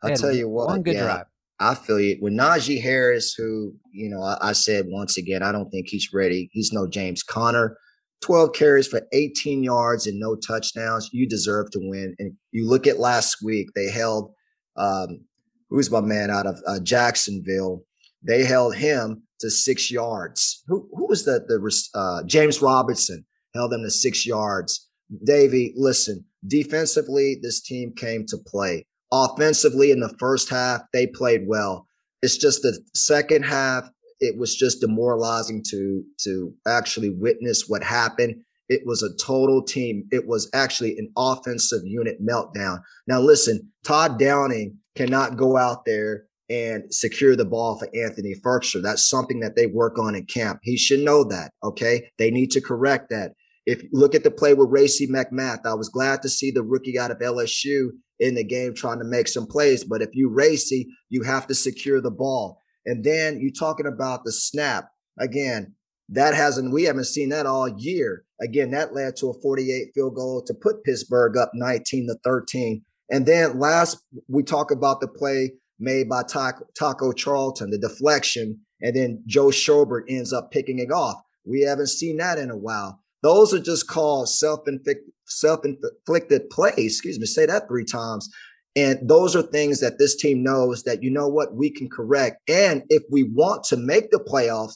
I'll 0.02 0.16
tell 0.16 0.32
you 0.32 0.48
what, 0.48 0.68
one 0.68 0.82
good 0.82 0.94
yeah. 0.94 1.02
drive. 1.02 1.26
I 1.58 1.74
feel 1.74 2.00
you. 2.00 2.16
With 2.22 2.32
Najee 2.32 2.80
Harris, 2.80 3.34
who, 3.34 3.74
you 3.92 4.08
know, 4.08 4.22
I, 4.22 4.38
I, 4.40 4.52
said 4.52 4.86
once 4.88 5.18
again, 5.18 5.42
I 5.42 5.52
don't 5.52 5.68
think 5.68 5.88
he's 5.88 6.10
ready. 6.10 6.48
He's 6.52 6.72
no 6.72 6.88
James 6.88 7.22
Conner. 7.22 7.76
12 8.22 8.54
carries 8.54 8.88
for 8.88 9.02
18 9.12 9.62
yards 9.62 10.06
and 10.06 10.18
no 10.18 10.36
touchdowns. 10.36 11.10
You 11.12 11.28
deserve 11.28 11.70
to 11.72 11.78
win. 11.82 12.14
And 12.18 12.32
you 12.50 12.66
look 12.66 12.86
at 12.86 12.98
last 12.98 13.42
week, 13.44 13.68
they 13.74 13.90
held, 13.90 14.32
um, 14.76 15.26
who's 15.68 15.90
my 15.90 16.00
man 16.00 16.30
out 16.30 16.46
of 16.46 16.58
uh, 16.66 16.80
Jacksonville? 16.80 17.84
They 18.22 18.44
held 18.44 18.76
him 18.76 19.22
to 19.40 19.50
six 19.50 19.90
yards. 19.90 20.62
Who, 20.66 20.88
who 20.94 21.06
was 21.06 21.24
the, 21.24 21.40
the 21.48 21.98
uh, 21.98 22.22
James 22.24 22.60
Robinson 22.60 23.24
held 23.54 23.72
them 23.72 23.82
to 23.82 23.90
six 23.90 24.26
yards. 24.26 24.88
Davey, 25.24 25.72
listen, 25.76 26.24
defensively, 26.46 27.38
this 27.42 27.60
team 27.60 27.92
came 27.96 28.26
to 28.26 28.36
play. 28.46 28.86
Offensively, 29.12 29.90
in 29.90 30.00
the 30.00 30.14
first 30.20 30.50
half, 30.50 30.82
they 30.92 31.06
played 31.06 31.46
well. 31.46 31.86
It's 32.22 32.36
just 32.36 32.62
the 32.62 32.78
second 32.94 33.44
half, 33.44 33.90
it 34.20 34.36
was 34.38 34.54
just 34.54 34.80
demoralizing 34.80 35.64
to 35.70 36.04
to 36.24 36.54
actually 36.68 37.10
witness 37.10 37.64
what 37.68 37.82
happened. 37.82 38.36
It 38.68 38.82
was 38.84 39.02
a 39.02 39.16
total 39.16 39.62
team. 39.62 40.06
It 40.12 40.28
was 40.28 40.48
actually 40.54 40.96
an 40.98 41.10
offensive 41.16 41.80
unit 41.84 42.24
meltdown. 42.24 42.82
Now, 43.08 43.20
listen, 43.20 43.72
Todd 43.84 44.18
Downing 44.18 44.76
cannot 44.94 45.36
go 45.36 45.56
out 45.56 45.84
there 45.84 46.26
and 46.50 46.92
secure 46.92 47.36
the 47.36 47.44
ball 47.44 47.78
for 47.78 47.88
Anthony 47.94 48.34
Firkser. 48.34 48.82
That's 48.82 49.08
something 49.08 49.38
that 49.40 49.54
they 49.54 49.66
work 49.66 49.98
on 49.98 50.16
in 50.16 50.26
camp. 50.26 50.58
He 50.64 50.76
should 50.76 51.00
know 51.00 51.22
that. 51.24 51.52
Okay. 51.62 52.10
They 52.18 52.32
need 52.32 52.50
to 52.50 52.60
correct 52.60 53.08
that. 53.10 53.32
If 53.66 53.84
you 53.84 53.90
look 53.92 54.16
at 54.16 54.24
the 54.24 54.32
play 54.32 54.52
with 54.54 54.70
Racey 54.70 55.06
McMath, 55.06 55.64
I 55.64 55.74
was 55.74 55.88
glad 55.88 56.22
to 56.22 56.28
see 56.28 56.50
the 56.50 56.64
rookie 56.64 56.98
out 56.98 57.12
of 57.12 57.18
LSU 57.18 57.90
in 58.18 58.34
the 58.34 58.42
game 58.42 58.74
trying 58.74 58.98
to 58.98 59.04
make 59.04 59.28
some 59.28 59.46
plays. 59.46 59.84
But 59.84 60.02
if 60.02 60.10
you 60.12 60.28
Racey, 60.28 60.88
you 61.08 61.22
have 61.22 61.46
to 61.46 61.54
secure 61.54 62.00
the 62.00 62.10
ball. 62.10 62.60
And 62.84 63.04
then 63.04 63.38
you're 63.40 63.52
talking 63.52 63.86
about 63.86 64.24
the 64.24 64.32
snap. 64.32 64.88
Again, 65.20 65.74
that 66.08 66.34
hasn't, 66.34 66.72
we 66.72 66.84
haven't 66.84 67.04
seen 67.04 67.28
that 67.28 67.46
all 67.46 67.68
year. 67.68 68.24
Again, 68.40 68.72
that 68.72 68.92
led 68.92 69.14
to 69.16 69.30
a 69.30 69.40
48 69.40 69.90
field 69.94 70.16
goal 70.16 70.42
to 70.46 70.54
put 70.54 70.82
Pittsburgh 70.82 71.36
up 71.36 71.52
19 71.54 72.08
to 72.08 72.18
13. 72.24 72.82
And 73.10 73.26
then 73.26 73.60
last, 73.60 73.98
we 74.28 74.42
talk 74.42 74.72
about 74.72 75.00
the 75.00 75.08
play 75.08 75.52
made 75.80 76.08
by 76.08 76.22
Taco, 76.22 77.12
Charlton, 77.12 77.70
the 77.70 77.78
deflection, 77.78 78.60
and 78.80 78.94
then 78.94 79.22
Joe 79.26 79.46
Schobert 79.46 80.02
ends 80.08 80.32
up 80.32 80.50
picking 80.50 80.78
it 80.78 80.92
off. 80.92 81.16
We 81.44 81.62
haven't 81.62 81.88
seen 81.88 82.18
that 82.18 82.38
in 82.38 82.50
a 82.50 82.56
while. 82.56 83.00
Those 83.22 83.52
are 83.52 83.60
just 83.60 83.88
called 83.88 84.28
self-inflicted, 84.28 85.12
self-inflicted 85.26 86.50
plays. 86.50 86.76
Excuse 86.96 87.18
me, 87.18 87.26
say 87.26 87.46
that 87.46 87.68
three 87.68 87.84
times. 87.84 88.28
And 88.76 89.08
those 89.08 89.34
are 89.34 89.42
things 89.42 89.80
that 89.80 89.98
this 89.98 90.16
team 90.16 90.42
knows 90.42 90.84
that, 90.84 91.02
you 91.02 91.10
know 91.10 91.28
what, 91.28 91.54
we 91.54 91.70
can 91.70 91.88
correct. 91.88 92.40
And 92.48 92.84
if 92.88 93.02
we 93.10 93.24
want 93.24 93.64
to 93.64 93.76
make 93.76 94.10
the 94.10 94.20
playoffs 94.20 94.74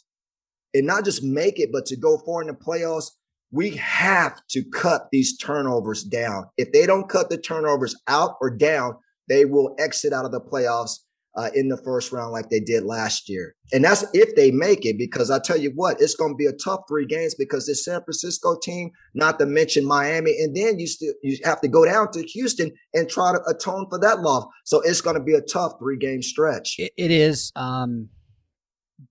and 0.74 0.86
not 0.86 1.04
just 1.04 1.22
make 1.22 1.60
it, 1.60 1.70
but 1.72 1.86
to 1.86 1.96
go 1.96 2.18
far 2.18 2.40
in 2.42 2.48
the 2.48 2.54
playoffs, 2.54 3.10
we 3.52 3.70
have 3.76 4.40
to 4.50 4.64
cut 4.64 5.08
these 5.12 5.36
turnovers 5.38 6.02
down. 6.02 6.46
If 6.56 6.72
they 6.72 6.86
don't 6.86 7.08
cut 7.08 7.30
the 7.30 7.38
turnovers 7.38 7.94
out 8.08 8.34
or 8.40 8.50
down, 8.50 8.96
they 9.28 9.44
will 9.44 9.74
exit 9.78 10.12
out 10.12 10.24
of 10.24 10.32
the 10.32 10.40
playoffs 10.40 10.98
uh, 11.36 11.50
in 11.54 11.68
the 11.68 11.76
first 11.76 12.12
round 12.12 12.32
like 12.32 12.48
they 12.48 12.60
did 12.60 12.84
last 12.84 13.28
year. 13.28 13.54
And 13.72 13.84
that's 13.84 14.04
if 14.12 14.34
they 14.36 14.50
make 14.50 14.86
it, 14.86 14.96
because 14.98 15.30
I 15.30 15.40
tell 15.40 15.56
you 15.56 15.72
what, 15.74 16.00
it's 16.00 16.14
going 16.14 16.32
to 16.32 16.36
be 16.36 16.46
a 16.46 16.52
tough 16.52 16.82
three 16.88 17.06
games 17.06 17.34
because 17.34 17.66
this 17.66 17.84
San 17.84 18.02
Francisco 18.04 18.56
team, 18.62 18.90
not 19.14 19.38
to 19.40 19.46
mention 19.46 19.84
Miami, 19.84 20.36
and 20.40 20.56
then 20.56 20.78
you 20.78 20.86
still 20.86 21.12
you 21.22 21.38
have 21.44 21.60
to 21.62 21.68
go 21.68 21.84
down 21.84 22.12
to 22.12 22.22
Houston 22.22 22.70
and 22.92 23.08
try 23.08 23.32
to 23.32 23.42
atone 23.48 23.86
for 23.90 23.98
that 24.00 24.20
loss. 24.20 24.46
So 24.64 24.80
it's 24.80 25.00
going 25.00 25.16
to 25.16 25.22
be 25.22 25.34
a 25.34 25.40
tough 25.40 25.72
three 25.78 25.98
game 25.98 26.22
stretch. 26.22 26.76
it, 26.78 26.92
it 26.96 27.10
is. 27.10 27.52
Um, 27.56 28.10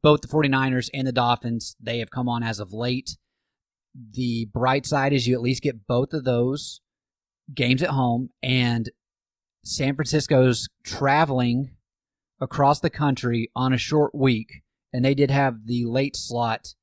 both 0.01 0.21
the 0.21 0.27
49ers 0.27 0.89
and 0.93 1.05
the 1.05 1.11
Dolphins, 1.11 1.75
they 1.79 1.99
have 1.99 2.09
come 2.09 2.29
on 2.29 2.41
as 2.41 2.59
of 2.59 2.73
late. 2.73 3.17
The 4.11 4.47
bright 4.51 4.85
side 4.85 5.13
is 5.13 5.27
you 5.27 5.35
at 5.35 5.41
least 5.41 5.61
get 5.61 5.85
both 5.85 6.13
of 6.13 6.23
those 6.23 6.81
games 7.53 7.83
at 7.83 7.89
home, 7.89 8.29
and 8.41 8.89
San 9.63 9.95
Francisco's 9.95 10.67
traveling 10.83 11.71
across 12.41 12.81
the 12.81 12.89
country 12.89 13.49
on 13.55 13.71
a 13.71 13.77
short 13.77 14.13
week, 14.13 14.61
and 14.91 15.03
they 15.03 15.15
did 15.15 15.31
have 15.31 15.65
the 15.65 15.85
late 15.85 16.15
slot 16.15 16.75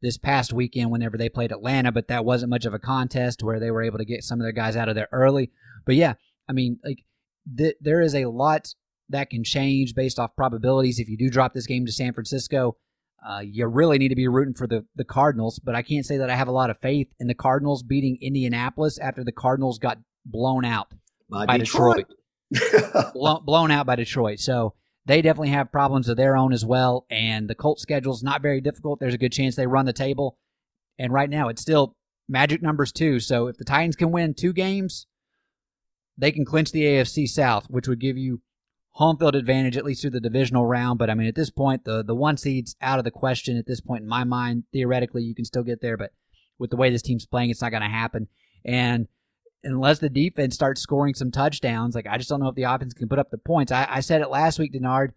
this 0.00 0.18
past 0.18 0.52
weekend 0.52 0.90
whenever 0.90 1.16
they 1.16 1.28
played 1.28 1.52
Atlanta, 1.52 1.92
but 1.92 2.08
that 2.08 2.24
wasn't 2.24 2.50
much 2.50 2.64
of 2.64 2.74
a 2.74 2.78
contest 2.78 3.42
where 3.42 3.60
they 3.60 3.70
were 3.70 3.82
able 3.82 3.98
to 3.98 4.04
get 4.04 4.24
some 4.24 4.40
of 4.40 4.44
their 4.44 4.52
guys 4.52 4.76
out 4.76 4.88
of 4.88 4.94
there 4.94 5.08
early. 5.12 5.50
But 5.84 5.96
yeah, 5.96 6.14
I 6.48 6.52
mean, 6.52 6.78
like 6.84 7.04
th- 7.56 7.76
there 7.80 8.00
is 8.00 8.14
a 8.14 8.26
lot 8.26 8.68
that 9.08 9.30
can 9.30 9.44
change 9.44 9.94
based 9.94 10.18
off 10.18 10.36
probabilities. 10.36 10.98
If 10.98 11.08
you 11.08 11.16
do 11.16 11.30
drop 11.30 11.54
this 11.54 11.66
game 11.66 11.86
to 11.86 11.92
San 11.92 12.12
Francisco, 12.12 12.76
uh, 13.28 13.40
you 13.40 13.66
really 13.66 13.98
need 13.98 14.08
to 14.08 14.16
be 14.16 14.26
rooting 14.26 14.54
for 14.54 14.66
the, 14.66 14.84
the 14.96 15.04
Cardinals. 15.04 15.58
But 15.58 15.74
I 15.74 15.82
can't 15.82 16.06
say 16.06 16.16
that 16.16 16.30
I 16.30 16.36
have 16.36 16.48
a 16.48 16.52
lot 16.52 16.70
of 16.70 16.78
faith 16.78 17.12
in 17.20 17.28
the 17.28 17.34
Cardinals 17.34 17.82
beating 17.82 18.18
Indianapolis 18.20 18.98
after 18.98 19.22
the 19.22 19.32
Cardinals 19.32 19.78
got 19.78 19.98
blown 20.24 20.64
out 20.64 20.92
by, 21.32 21.46
by 21.46 21.58
Detroit. 21.58 22.06
Detroit. 22.52 23.44
blown, 23.44 23.70
out 23.70 23.86
by 23.86 23.96
Detroit. 23.96 24.38
So 24.38 24.74
they 25.06 25.22
definitely 25.22 25.50
have 25.50 25.72
problems 25.72 26.08
of 26.08 26.16
their 26.16 26.36
own 26.36 26.52
as 26.52 26.64
well. 26.64 27.06
And 27.10 27.48
the 27.48 27.54
Colts 27.54 27.82
schedule 27.82 28.14
is 28.14 28.22
not 28.22 28.42
very 28.42 28.60
difficult. 28.60 29.00
There's 29.00 29.14
a 29.14 29.18
good 29.18 29.32
chance 29.32 29.56
they 29.56 29.66
run 29.66 29.86
the 29.86 29.92
table. 29.92 30.38
And 30.98 31.12
right 31.12 31.30
now, 31.30 31.48
it's 31.48 31.62
still 31.62 31.96
magic 32.28 32.62
numbers 32.62 32.92
too. 32.92 33.18
So 33.20 33.48
if 33.48 33.56
the 33.56 33.64
Titans 33.64 33.96
can 33.96 34.12
win 34.12 34.34
two 34.34 34.52
games, 34.52 35.06
they 36.16 36.30
can 36.30 36.44
clinch 36.44 36.72
the 36.72 36.84
AFC 36.84 37.28
South, 37.28 37.66
which 37.68 37.88
would 37.88 38.00
give 38.00 38.16
you 38.16 38.42
home 38.92 39.16
field 39.16 39.34
advantage 39.34 39.76
at 39.76 39.84
least 39.84 40.02
through 40.02 40.10
the 40.10 40.20
divisional 40.20 40.66
round. 40.66 40.98
But 40.98 41.10
I 41.10 41.14
mean, 41.14 41.26
at 41.26 41.34
this 41.34 41.50
point, 41.50 41.84
the 41.84 42.04
the 42.04 42.14
one 42.14 42.36
seed's 42.36 42.76
out 42.80 42.98
of 42.98 43.04
the 43.04 43.10
question. 43.10 43.56
At 43.56 43.66
this 43.66 43.80
point, 43.80 44.02
in 44.02 44.08
my 44.08 44.24
mind, 44.24 44.64
theoretically, 44.72 45.22
you 45.22 45.34
can 45.34 45.44
still 45.44 45.62
get 45.62 45.80
there, 45.80 45.96
but 45.96 46.12
with 46.58 46.70
the 46.70 46.76
way 46.76 46.90
this 46.90 47.02
team's 47.02 47.26
playing, 47.26 47.50
it's 47.50 47.62
not 47.62 47.70
going 47.70 47.82
to 47.82 47.88
happen. 47.88 48.28
And 48.64 49.08
unless 49.64 49.98
the 49.98 50.10
defense 50.10 50.54
starts 50.54 50.80
scoring 50.80 51.14
some 51.14 51.30
touchdowns, 51.30 51.94
like 51.94 52.06
I 52.06 52.18
just 52.18 52.28
don't 52.28 52.40
know 52.40 52.48
if 52.48 52.54
the 52.54 52.64
offense 52.64 52.94
can 52.94 53.08
put 53.08 53.18
up 53.18 53.30
the 53.30 53.38
points. 53.38 53.72
I, 53.72 53.86
I 53.88 54.00
said 54.00 54.20
it 54.20 54.30
last 54.30 54.58
week, 54.58 54.72
Denard. 54.72 55.10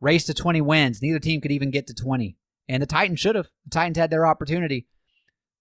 Race 0.00 0.24
to 0.26 0.34
20 0.34 0.60
wins. 0.60 1.00
Neither 1.00 1.18
team 1.18 1.40
could 1.40 1.52
even 1.52 1.70
get 1.70 1.86
to 1.86 1.94
20. 1.94 2.36
And 2.68 2.82
the 2.82 2.86
Titans 2.86 3.20
should 3.20 3.34
have. 3.34 3.48
The 3.64 3.70
Titans 3.70 3.98
had 3.98 4.10
their 4.10 4.26
opportunity. 4.26 4.86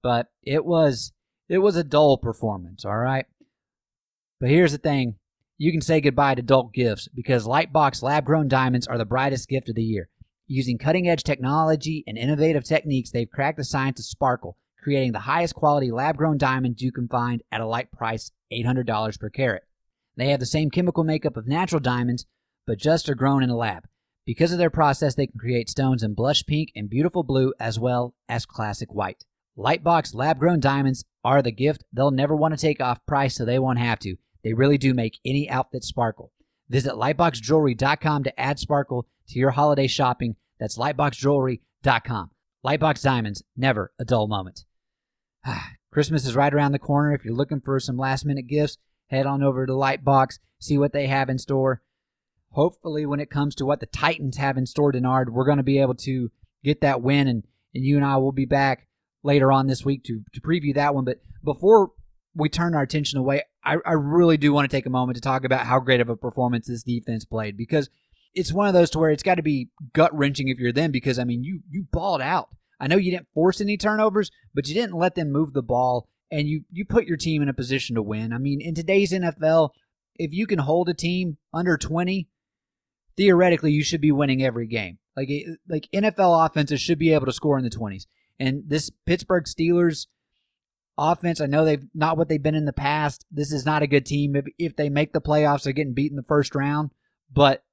But 0.03 0.27
it 0.43 0.65
was 0.65 1.13
it 1.49 1.59
was 1.59 1.75
a 1.75 1.83
dull 1.83 2.17
performance, 2.17 2.85
all 2.85 2.97
right? 2.97 3.25
But 4.39 4.49
here's 4.49 4.71
the 4.71 4.77
thing. 4.77 5.15
You 5.57 5.71
can 5.71 5.81
say 5.81 6.01
goodbye 6.01 6.35
to 6.35 6.41
dull 6.41 6.69
gifts 6.73 7.07
because 7.07 7.47
Lightbox 7.47 8.03
lab 8.03 8.25
grown 8.25 8.47
diamonds 8.47 8.87
are 8.87 8.97
the 8.97 9.05
brightest 9.05 9.47
gift 9.47 9.69
of 9.69 9.75
the 9.75 9.83
year. 9.83 10.09
Using 10.47 10.77
cutting 10.77 11.07
edge 11.07 11.23
technology 11.23 12.03
and 12.05 12.17
innovative 12.17 12.65
techniques, 12.65 13.11
they've 13.11 13.29
cracked 13.29 13.57
the 13.57 13.63
science 13.63 13.99
of 13.99 14.05
sparkle 14.05 14.57
creating 14.85 15.13
the 15.13 15.19
highest 15.21 15.55
quality 15.55 15.89
lab 15.89 16.15
grown 16.15 16.37
diamonds 16.37 16.79
you 16.79 16.91
can 16.91 17.07
find 17.07 17.41
at 17.51 17.59
a 17.59 17.65
light 17.65 17.91
price 17.91 18.31
$800 18.53 19.19
per 19.19 19.31
carat. 19.31 19.63
They 20.15 20.27
have 20.27 20.39
the 20.39 20.45
same 20.45 20.69
chemical 20.69 21.03
makeup 21.03 21.35
of 21.35 21.47
natural 21.47 21.79
diamonds, 21.79 22.27
but 22.67 22.77
just 22.77 23.09
are 23.09 23.15
grown 23.15 23.41
in 23.41 23.49
a 23.49 23.57
lab. 23.57 23.87
Because 24.27 24.51
of 24.51 24.59
their 24.59 24.69
process, 24.69 25.15
they 25.15 25.25
can 25.25 25.39
create 25.39 25.71
stones 25.71 26.03
in 26.03 26.13
blush 26.13 26.45
pink 26.45 26.71
and 26.75 26.87
beautiful 26.87 27.23
blue 27.23 27.51
as 27.59 27.79
well 27.79 28.13
as 28.29 28.45
classic 28.45 28.93
white. 28.93 29.25
Lightbox 29.57 30.13
lab 30.13 30.37
grown 30.37 30.59
diamonds 30.59 31.03
are 31.23 31.41
the 31.41 31.51
gift 31.51 31.83
they'll 31.91 32.11
never 32.11 32.35
want 32.35 32.53
to 32.53 32.61
take 32.61 32.79
off 32.79 33.03
price 33.07 33.33
so 33.33 33.43
they 33.43 33.57
won't 33.57 33.79
have 33.79 33.97
to. 34.01 34.17
They 34.43 34.53
really 34.53 34.77
do 34.77 34.93
make 34.93 35.17
any 35.25 35.49
outfit 35.49 35.83
sparkle. 35.83 36.31
Visit 36.69 36.93
lightboxjewelry.com 36.93 38.23
to 38.23 38.39
add 38.39 38.59
sparkle 38.59 39.07
to 39.29 39.39
your 39.39 39.49
holiday 39.49 39.87
shopping. 39.87 40.35
That's 40.59 40.77
lightboxjewelry.com. 40.77 42.29
Lightbox 42.63 43.01
diamonds, 43.01 43.43
never 43.57 43.91
a 43.97 44.05
dull 44.05 44.27
moment. 44.27 44.65
Christmas 45.91 46.25
is 46.25 46.35
right 46.35 46.53
around 46.53 46.71
the 46.71 46.79
corner. 46.79 47.13
If 47.13 47.23
you're 47.23 47.35
looking 47.35 47.61
for 47.61 47.79
some 47.79 47.97
last 47.97 48.25
minute 48.25 48.47
gifts, 48.47 48.77
head 49.07 49.25
on 49.25 49.43
over 49.43 49.65
to 49.65 49.73
Lightbox, 49.73 50.39
see 50.59 50.77
what 50.77 50.93
they 50.93 51.07
have 51.07 51.29
in 51.29 51.37
store. 51.37 51.81
Hopefully, 52.51 53.05
when 53.05 53.19
it 53.19 53.29
comes 53.29 53.55
to 53.55 53.65
what 53.65 53.79
the 53.79 53.85
Titans 53.85 54.37
have 54.37 54.57
in 54.57 54.65
store, 54.65 54.91
Denard, 54.91 55.29
we're 55.29 55.45
going 55.45 55.57
to 55.57 55.63
be 55.63 55.79
able 55.79 55.95
to 55.95 56.31
get 56.63 56.81
that 56.81 57.01
win, 57.01 57.27
and, 57.27 57.43
and 57.73 57.83
you 57.83 57.97
and 57.97 58.05
I 58.05 58.17
will 58.17 58.31
be 58.31 58.45
back 58.45 58.87
later 59.23 59.51
on 59.51 59.67
this 59.67 59.83
week 59.83 60.03
to, 60.05 60.21
to 60.33 60.41
preview 60.41 60.73
that 60.75 60.95
one. 60.95 61.03
But 61.03 61.19
before 61.43 61.91
we 62.33 62.47
turn 62.47 62.75
our 62.75 62.81
attention 62.81 63.19
away, 63.19 63.43
I, 63.63 63.77
I 63.85 63.93
really 63.93 64.37
do 64.37 64.53
want 64.53 64.69
to 64.69 64.75
take 64.75 64.85
a 64.85 64.91
moment 64.91 65.15
to 65.15 65.21
talk 65.21 65.43
about 65.43 65.65
how 65.65 65.79
great 65.79 66.01
of 66.01 66.09
a 66.09 66.15
performance 66.15 66.67
this 66.67 66.83
defense 66.83 67.25
played 67.25 67.57
because 67.57 67.89
it's 68.33 68.53
one 68.53 68.67
of 68.67 68.73
those 68.73 68.89
to 68.91 68.99
where 68.99 69.09
it's 69.09 69.23
got 69.23 69.35
to 69.35 69.41
be 69.41 69.69
gut 69.93 70.15
wrenching 70.15 70.49
if 70.49 70.59
you're 70.59 70.73
them 70.73 70.91
because 70.91 71.17
I 71.17 71.23
mean 71.23 71.43
you 71.43 71.61
you 71.69 71.85
balled 71.91 72.21
out. 72.21 72.49
I 72.79 72.87
know 72.87 72.97
you 72.97 73.11
didn't 73.11 73.31
force 73.33 73.61
any 73.61 73.77
turnovers, 73.77 74.31
but 74.53 74.67
you 74.67 74.73
didn't 74.73 74.97
let 74.97 75.15
them 75.15 75.31
move 75.31 75.53
the 75.53 75.63
ball 75.63 76.07
and 76.31 76.47
you 76.47 76.63
you 76.71 76.85
put 76.85 77.05
your 77.05 77.17
team 77.17 77.41
in 77.41 77.49
a 77.49 77.53
position 77.53 77.95
to 77.95 78.01
win. 78.01 78.33
I 78.33 78.37
mean, 78.37 78.61
in 78.61 78.75
today's 78.75 79.11
NFL, 79.11 79.69
if 80.15 80.33
you 80.33 80.47
can 80.47 80.59
hold 80.59 80.89
a 80.89 80.93
team 80.93 81.37
under 81.53 81.77
20, 81.77 82.27
theoretically 83.15 83.71
you 83.71 83.83
should 83.83 84.01
be 84.01 84.11
winning 84.11 84.43
every 84.43 84.67
game. 84.67 84.97
Like 85.15 85.29
like 85.69 85.87
NFL 85.93 86.45
offenses 86.45 86.81
should 86.81 86.99
be 86.99 87.13
able 87.13 87.25
to 87.25 87.33
score 87.33 87.57
in 87.57 87.63
the 87.63 87.69
20s. 87.69 88.05
And 88.39 88.63
this 88.67 88.91
Pittsburgh 89.05 89.45
Steelers 89.45 90.07
offense, 90.97 91.39
I 91.39 91.45
know 91.45 91.63
they've 91.63 91.85
not 91.93 92.17
what 92.17 92.27
they've 92.27 92.41
been 92.41 92.55
in 92.55 92.65
the 92.65 92.73
past. 92.73 93.25
This 93.31 93.51
is 93.51 93.65
not 93.65 93.83
a 93.83 93.87
good 93.87 94.05
team. 94.05 94.35
If, 94.35 94.45
if 94.57 94.75
they 94.75 94.89
make 94.89 95.13
the 95.13 95.21
playoffs, 95.21 95.63
they're 95.63 95.73
getting 95.73 95.93
beat 95.93 96.11
in 96.11 96.17
the 96.17 96.23
first 96.23 96.55
round. 96.55 96.91
But 97.31 97.63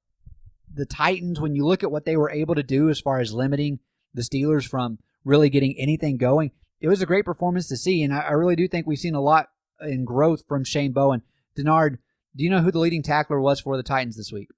the 0.72 0.86
Titans, 0.86 1.40
when 1.40 1.54
you 1.54 1.66
look 1.66 1.82
at 1.82 1.90
what 1.90 2.04
they 2.04 2.16
were 2.16 2.30
able 2.30 2.54
to 2.54 2.62
do 2.62 2.88
as 2.88 3.00
far 3.00 3.20
as 3.20 3.34
limiting 3.34 3.80
the 4.14 4.22
Steelers 4.22 4.66
from 4.66 4.98
really 5.24 5.50
getting 5.50 5.74
anything 5.78 6.16
going. 6.16 6.50
It 6.80 6.88
was 6.88 7.00
a 7.00 7.06
great 7.06 7.24
performance 7.24 7.68
to 7.68 7.76
see, 7.76 8.02
and 8.02 8.12
I, 8.12 8.20
I 8.20 8.30
really 8.32 8.56
do 8.56 8.66
think 8.66 8.86
we've 8.86 8.98
seen 8.98 9.14
a 9.14 9.20
lot 9.20 9.48
in 9.80 10.04
growth 10.04 10.44
from 10.48 10.64
Shane 10.64 10.92
Bowen. 10.92 11.22
Denard, 11.56 11.98
do 12.34 12.44
you 12.44 12.50
know 12.50 12.60
who 12.60 12.70
the 12.70 12.78
leading 12.78 13.02
tackler 13.02 13.40
was 13.40 13.60
for 13.60 13.76
the 13.76 13.82
Titans 13.82 14.16
this 14.16 14.32
week? 14.32 14.48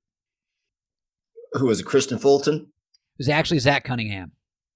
Who 1.53 1.67
was 1.67 1.81
it? 1.81 1.87
Kristian 1.87 2.21
Fulton? 2.21 2.55
It 2.55 3.19
was 3.19 3.29
actually 3.29 3.59
Zach 3.61 3.85
Cunningham. 3.85 4.33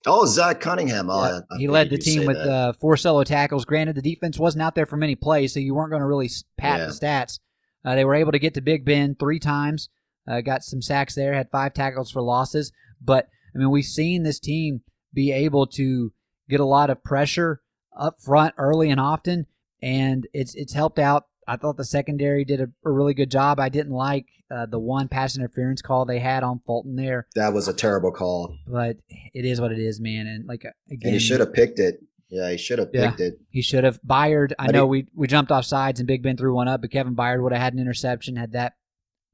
Oh, 0.07 0.27
Zach 0.27 0.61
Cunningham. 0.61 1.11
Oh, 1.11 1.25
yeah. 1.25 1.41
I, 1.51 1.55
I 1.55 1.59
he 1.59 1.69
led 1.69 1.91
the 1.91 1.99
team 1.99 2.25
with 2.25 2.37
uh, 2.37 2.73
four 2.75 2.97
solo 2.97 3.25
tackles. 3.25 3.65
Granted, 3.65 3.97
the 3.97 4.03
defense 4.03 4.39
wasn't 4.39 4.63
out 4.63 4.75
there 4.75 4.87
for 4.87 4.97
many 4.97 5.17
plays, 5.17 5.53
so 5.53 5.61
you 5.61 5.75
weren't 5.75 5.91
going 5.91 6.03
to 6.03 6.07
really 6.07 6.31
pat 6.57 6.79
yeah. 6.79 6.87
the 6.87 6.93
stats. 6.93 7.41
Uh, 7.85 7.95
they 7.95 8.05
were 8.05 8.15
able 8.15 8.33
to 8.33 8.39
get 8.39 8.55
to 8.55 8.61
Big 8.61 8.85
Ben 8.85 9.17
three 9.19 9.41
times, 9.41 9.89
uh, 10.29 10.41
got 10.41 10.63
some 10.63 10.83
sacks 10.83 11.15
there, 11.15 11.35
had 11.35 11.51
five 11.51 11.75
tackles 11.75 12.11
for 12.11 12.23
losses. 12.23 12.73
But, 13.01 13.29
I 13.59 13.61
mean, 13.61 13.71
we've 13.71 13.85
seen 13.85 14.23
this 14.23 14.39
team 14.39 14.83
be 15.13 15.33
able 15.33 15.67
to 15.67 16.13
get 16.49 16.61
a 16.61 16.65
lot 16.65 16.91
of 16.91 17.03
pressure 17.03 17.61
up 17.99 18.21
front 18.21 18.55
early 18.57 18.89
and 18.89 19.01
often, 19.01 19.47
and 19.83 20.29
it's 20.33 20.55
it's 20.55 20.73
helped 20.73 21.01
out. 21.01 21.25
I 21.49 21.57
thought 21.57 21.77
the 21.77 21.85
secondary 21.85 22.45
did 22.45 22.61
a, 22.61 22.69
a 22.85 22.91
really 22.93 23.15
good 23.15 23.31
job. 23.31 23.59
I 23.59 23.69
didn't 23.69 23.93
like 23.93 24.27
uh, 24.49 24.67
the 24.67 24.79
one 24.79 25.09
pass 25.09 25.37
interference 25.37 25.83
call 25.83 26.05
they 26.05 26.21
had 26.21 26.45
on 26.45 26.61
Fulton 26.67 26.95
there. 26.95 27.27
That 27.35 27.53
was 27.53 27.67
a 27.67 27.73
terrible 27.73 28.13
call. 28.13 28.55
But 28.67 28.99
it 29.35 29.45
is 29.45 29.61
what 29.61 29.73
it 29.73 29.81
is, 29.81 29.99
man. 29.99 30.29
And 30.29 30.47
like 30.47 30.61
again, 30.61 30.99
and 31.03 31.13
he 31.15 31.19
should 31.19 31.41
have 31.41 31.53
picked 31.53 31.81
it. 31.81 32.01
Yeah, 32.29 32.51
he 32.51 32.59
should 32.59 32.79
have 32.79 32.93
picked 32.93 33.19
yeah, 33.19 33.27
it. 33.27 33.41
He 33.51 33.63
should 33.63 33.83
have. 33.83 34.01
Byard, 34.03 34.53
I 34.57 34.67
but 34.67 34.75
know 34.75 34.85
he, 34.85 35.03
we 35.03 35.07
we 35.17 35.27
jumped 35.27 35.51
off 35.51 35.65
sides 35.65 35.99
and 35.99 36.07
Big 36.07 36.23
Ben 36.23 36.37
threw 36.37 36.55
one 36.55 36.69
up, 36.69 36.81
but 36.81 36.93
Kevin 36.93 37.17
Byard 37.17 37.43
would 37.43 37.53
have 37.53 37.63
had 37.63 37.73
an 37.73 37.81
interception 37.81 38.37
had 38.37 38.53
that 38.53 38.75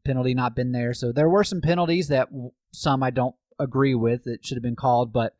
penalty 0.04 0.34
not 0.34 0.54
been 0.54 0.72
there. 0.72 0.94
So 0.94 1.12
there 1.12 1.28
were 1.28 1.44
some 1.44 1.60
penalties 1.60 2.08
that 2.08 2.28
some 2.72 3.02
I 3.02 3.10
don't 3.10 3.34
agree 3.58 3.94
with 3.94 4.24
that 4.24 4.44
should 4.44 4.56
have 4.56 4.62
been 4.62 4.76
called, 4.76 5.12
but 5.12 5.34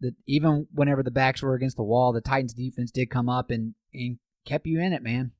that 0.00 0.14
even 0.26 0.66
whenever 0.72 1.02
the 1.02 1.10
backs 1.10 1.42
were 1.42 1.54
against 1.54 1.76
the 1.76 1.82
wall, 1.82 2.12
the 2.12 2.20
Titans 2.20 2.54
defense 2.54 2.90
did 2.90 3.10
come 3.10 3.28
up 3.28 3.50
and, 3.50 3.74
and 3.94 4.18
kept 4.44 4.66
you 4.66 4.80
in 4.80 4.92
it, 4.92 5.02
man. 5.02 5.32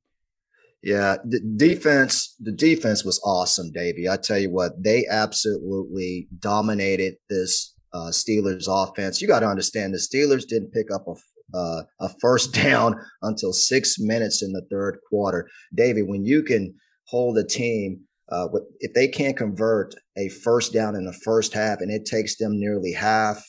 Yeah, 0.81 1.17
the 1.23 1.39
defense, 1.39 2.35
the 2.39 2.51
defense 2.51 3.05
was 3.05 3.21
awesome, 3.23 3.71
Davey. 3.71 4.09
I 4.09 4.17
tell 4.17 4.37
you 4.37 4.51
what, 4.51 4.83
they 4.83 5.05
absolutely 5.09 6.27
dominated 6.39 7.15
this 7.29 7.73
uh, 7.93 8.09
Steelers 8.09 8.65
offense. 8.67 9.21
You 9.21 9.27
got 9.27 9.41
to 9.41 9.47
understand 9.47 9.93
the 9.93 9.97
Steelers 9.97 10.45
didn't 10.45 10.73
pick 10.73 10.87
up 10.93 11.07
a 11.07 11.13
uh, 11.53 11.83
a 11.99 12.09
first 12.19 12.53
down 12.63 12.99
until 13.21 13.53
six 13.53 13.95
minutes 13.99 14.41
in 14.41 14.51
the 14.53 14.65
third 14.71 14.99
quarter. 15.09 15.49
Davey, 15.75 16.01
when 16.01 16.25
you 16.25 16.43
can 16.43 16.73
hold 17.07 17.37
a 17.37 17.43
team, 17.43 18.01
uh, 18.31 18.47
if 18.79 18.93
they 18.93 19.07
can't 19.07 19.37
convert 19.37 19.95
a 20.17 20.29
first 20.29 20.73
down 20.73 20.95
in 20.95 21.05
the 21.05 21.13
first 21.25 21.53
half 21.53 21.79
and 21.81 21.91
it 21.91 22.05
takes 22.05 22.37
them 22.37 22.59
nearly 22.59 22.93
half 22.93 23.43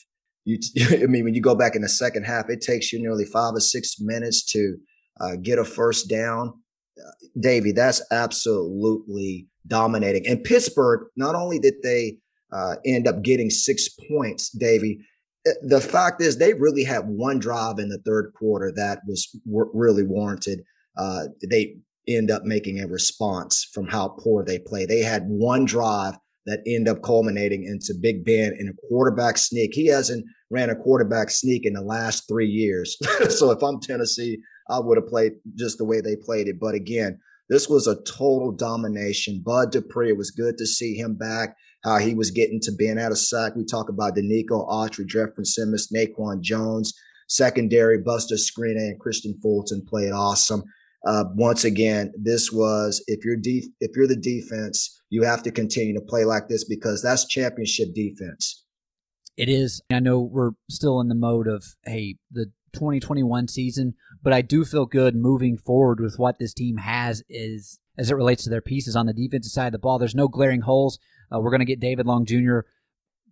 you, 0.44 0.58
I 1.02 1.06
mean, 1.06 1.24
when 1.24 1.34
you 1.34 1.40
go 1.40 1.54
back 1.54 1.74
in 1.74 1.82
the 1.82 1.88
second 1.88 2.24
half, 2.24 2.48
it 2.48 2.60
takes 2.60 2.92
you 2.92 3.00
nearly 3.00 3.24
five 3.24 3.54
or 3.54 3.60
six 3.60 3.96
minutes 4.00 4.44
to 4.52 4.76
uh, 5.20 5.36
get 5.42 5.58
a 5.58 5.64
first 5.64 6.08
down. 6.08 6.52
Uh, 6.98 7.10
Davey, 7.40 7.72
that's 7.72 8.02
absolutely 8.12 9.48
dominating. 9.66 10.26
And 10.26 10.44
Pittsburgh, 10.44 11.08
not 11.16 11.34
only 11.34 11.58
did 11.58 11.74
they 11.82 12.18
uh, 12.52 12.76
end 12.84 13.08
up 13.08 13.22
getting 13.22 13.50
six 13.50 13.88
points, 14.08 14.50
Davey, 14.50 15.00
eh, 15.46 15.52
the 15.62 15.80
fact 15.80 16.20
is 16.20 16.38
they 16.38 16.54
really 16.54 16.84
had 16.84 17.08
one 17.08 17.38
drive 17.38 17.78
in 17.78 17.88
the 17.88 18.00
third 18.06 18.32
quarter 18.38 18.72
that 18.76 19.00
was 19.08 19.28
w- 19.46 19.70
really 19.74 20.04
warranted. 20.04 20.60
Uh, 20.96 21.24
they 21.50 21.76
end 22.08 22.30
up 22.30 22.44
making 22.44 22.80
a 22.80 22.86
response 22.86 23.68
from 23.72 23.86
how 23.86 24.08
poor 24.08 24.44
they 24.44 24.58
play. 24.58 24.86
They 24.86 25.00
had 25.00 25.24
one 25.26 25.64
drive 25.64 26.14
that 26.46 26.60
end 26.66 26.88
up 26.88 27.02
culminating 27.02 27.64
into 27.64 27.94
Big 27.98 28.24
Ben 28.24 28.54
in 28.58 28.68
a 28.68 28.88
quarterback 28.88 29.38
sneak. 29.38 29.72
He 29.72 29.86
hasn't 29.86 30.24
ran 30.50 30.70
a 30.70 30.76
quarterback 30.76 31.30
sneak 31.30 31.64
in 31.64 31.72
the 31.72 31.80
last 31.80 32.28
three 32.28 32.46
years. 32.46 32.96
so 33.30 33.50
if 33.50 33.62
I'm 33.62 33.80
Tennessee, 33.80 34.38
I 34.68 34.78
would 34.78 34.98
have 34.98 35.08
played 35.08 35.32
just 35.56 35.78
the 35.78 35.84
way 35.84 36.00
they 36.00 36.16
played 36.16 36.48
it. 36.48 36.60
But 36.60 36.74
again, 36.74 37.18
this 37.48 37.68
was 37.68 37.86
a 37.86 38.00
total 38.02 38.52
domination. 38.52 39.42
Bud 39.44 39.72
Dupree, 39.72 40.10
it 40.10 40.16
was 40.16 40.30
good 40.30 40.56
to 40.58 40.66
see 40.66 40.94
him 40.94 41.14
back, 41.14 41.56
how 41.82 41.98
he 41.98 42.14
was 42.14 42.30
getting 42.30 42.60
to 42.60 42.72
being 42.72 42.98
out 42.98 43.12
of 43.12 43.18
sack. 43.18 43.54
We 43.54 43.64
talk 43.64 43.88
about 43.88 44.16
Denico 44.16 44.68
Autry, 44.68 45.06
Jeffery 45.06 45.44
Simmons, 45.44 45.88
Naquan 45.94 46.40
Jones, 46.40 46.94
secondary, 47.28 47.98
Buster 47.98 48.36
Skrine, 48.36 48.76
and 48.76 49.00
Kristian 49.00 49.40
Fulton 49.42 49.84
played 49.86 50.12
awesome. 50.12 50.62
Uh, 51.06 51.24
once 51.34 51.64
again, 51.64 52.12
this 52.16 52.50
was 52.50 53.02
if 53.06 53.24
you're 53.24 53.36
def- 53.36 53.68
if 53.80 53.94
you're 53.94 54.06
the 54.06 54.16
defense, 54.16 55.02
you 55.10 55.22
have 55.22 55.42
to 55.42 55.50
continue 55.50 55.94
to 55.94 56.00
play 56.00 56.24
like 56.24 56.48
this 56.48 56.64
because 56.64 57.02
that's 57.02 57.26
championship 57.26 57.94
defense. 57.94 58.64
It 59.36 59.48
is. 59.48 59.82
I 59.90 60.00
know 60.00 60.20
we're 60.20 60.52
still 60.70 61.00
in 61.00 61.08
the 61.08 61.14
mode 61.14 61.46
of 61.46 61.64
hey, 61.84 62.16
the 62.30 62.46
2021 62.72 63.48
season, 63.48 63.94
but 64.22 64.32
I 64.32 64.40
do 64.40 64.64
feel 64.64 64.86
good 64.86 65.14
moving 65.14 65.58
forward 65.58 66.00
with 66.00 66.18
what 66.18 66.38
this 66.38 66.54
team 66.54 66.78
has 66.78 67.22
is 67.28 67.78
as 67.98 68.10
it 68.10 68.16
relates 68.16 68.44
to 68.44 68.50
their 68.50 68.60
pieces 68.60 68.96
on 68.96 69.06
the 69.06 69.12
defensive 69.12 69.52
side 69.52 69.66
of 69.66 69.72
the 69.72 69.78
ball. 69.78 69.98
There's 69.98 70.14
no 70.14 70.28
glaring 70.28 70.62
holes. 70.62 70.98
Uh, 71.32 71.40
we're 71.40 71.50
going 71.50 71.60
to 71.60 71.66
get 71.66 71.80
David 71.80 72.06
Long 72.06 72.24
Jr. 72.24 72.60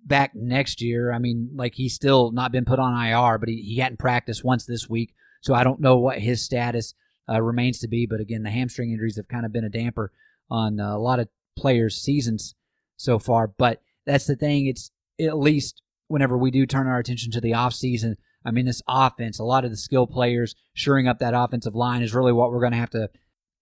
back 0.05 0.33
next 0.35 0.81
year. 0.81 1.13
I 1.13 1.19
mean, 1.19 1.51
like 1.55 1.75
he's 1.75 1.95
still 1.95 2.33
not 2.33 2.53
been 2.53 2.65
put 2.65 2.79
on 2.79 3.07
IR, 3.07 3.39
but 3.39 3.49
he, 3.49 3.57
he 3.63 3.79
hadn't 3.79 3.99
practiced 3.99 4.45
once 4.45 4.65
this 4.65 4.89
week, 4.89 5.15
so 5.41 5.55
I 5.55 5.65
don't 5.65 5.81
know 5.81 5.99
what 5.99 6.19
his 6.19 6.43
status 6.43 6.95
uh, 7.29 7.41
remains 7.41 7.79
to 7.81 7.89
be. 7.89 8.07
But 8.07 8.21
again, 8.21 8.43
the 8.43 8.51
hamstring 8.51 8.91
injuries 8.91 9.17
have 9.17 9.29
kind 9.29 9.47
of 9.47 9.53
been 9.53 9.65
a 9.65 9.71
damper 9.71 10.13
on 10.51 10.81
uh, 10.81 10.97
a 10.97 10.99
lot 10.99 11.21
of 11.21 11.29
players' 11.57 11.97
seasons 11.97 12.55
so 12.97 13.19
far. 13.19 13.49
But 13.49 13.81
that's 14.07 14.27
the 14.27 14.37
thing. 14.37 14.67
It's 14.67 14.91
at 15.21 15.39
least 15.39 15.83
whenever 16.09 16.37
we 16.37 16.51
do 16.51 16.67
turn 16.67 16.87
our 16.87 16.99
attention 16.99 17.31
to 17.33 17.41
the 17.41 17.55
off 17.55 17.75
season, 17.75 18.17
I 18.45 18.51
mean, 18.51 18.67
this 18.67 18.83
offense, 18.89 19.39
a 19.39 19.45
lot 19.45 19.65
of 19.65 19.71
the 19.71 19.77
skill 19.77 20.07
players 20.07 20.55
shoring 20.75 21.07
up 21.07 21.19
that 21.21 21.35
offensive 21.35 21.75
line 21.75 22.03
is 22.03 22.15
really 22.15 22.33
what 22.33 22.51
we're 22.51 22.61
going 22.61 22.73
to 22.73 22.79
have 22.79 22.91
to 22.91 23.09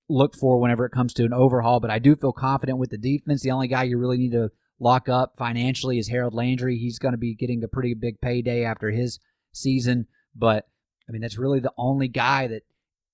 look 0.08 0.34
for 0.34 0.58
whenever 0.58 0.84
it 0.84 0.92
comes 0.92 1.12
to 1.14 1.24
an 1.24 1.32
overhaul. 1.32 1.80
But 1.80 1.90
I 1.90 1.98
do 1.98 2.16
feel 2.16 2.32
confident 2.32 2.78
with 2.78 2.90
the 2.90 2.98
defense. 2.98 3.42
The 3.42 3.50
only 3.50 3.68
guy 3.68 3.84
you 3.84 3.98
really 3.98 4.18
need 4.18 4.32
to 4.32 4.50
lock 4.78 5.08
up 5.08 5.34
financially 5.36 5.98
is 5.98 6.08
Harold 6.08 6.34
Landry. 6.34 6.78
He's 6.78 6.98
going 6.98 7.12
to 7.12 7.18
be 7.18 7.34
getting 7.34 7.62
a 7.62 7.68
pretty 7.68 7.94
big 7.94 8.20
payday 8.20 8.64
after 8.64 8.90
his 8.90 9.20
season. 9.52 10.06
But 10.34 10.66
I 11.08 11.12
mean, 11.12 11.20
that's 11.20 11.38
really 11.38 11.60
the 11.60 11.72
only 11.76 12.08
guy 12.08 12.46
that 12.46 12.62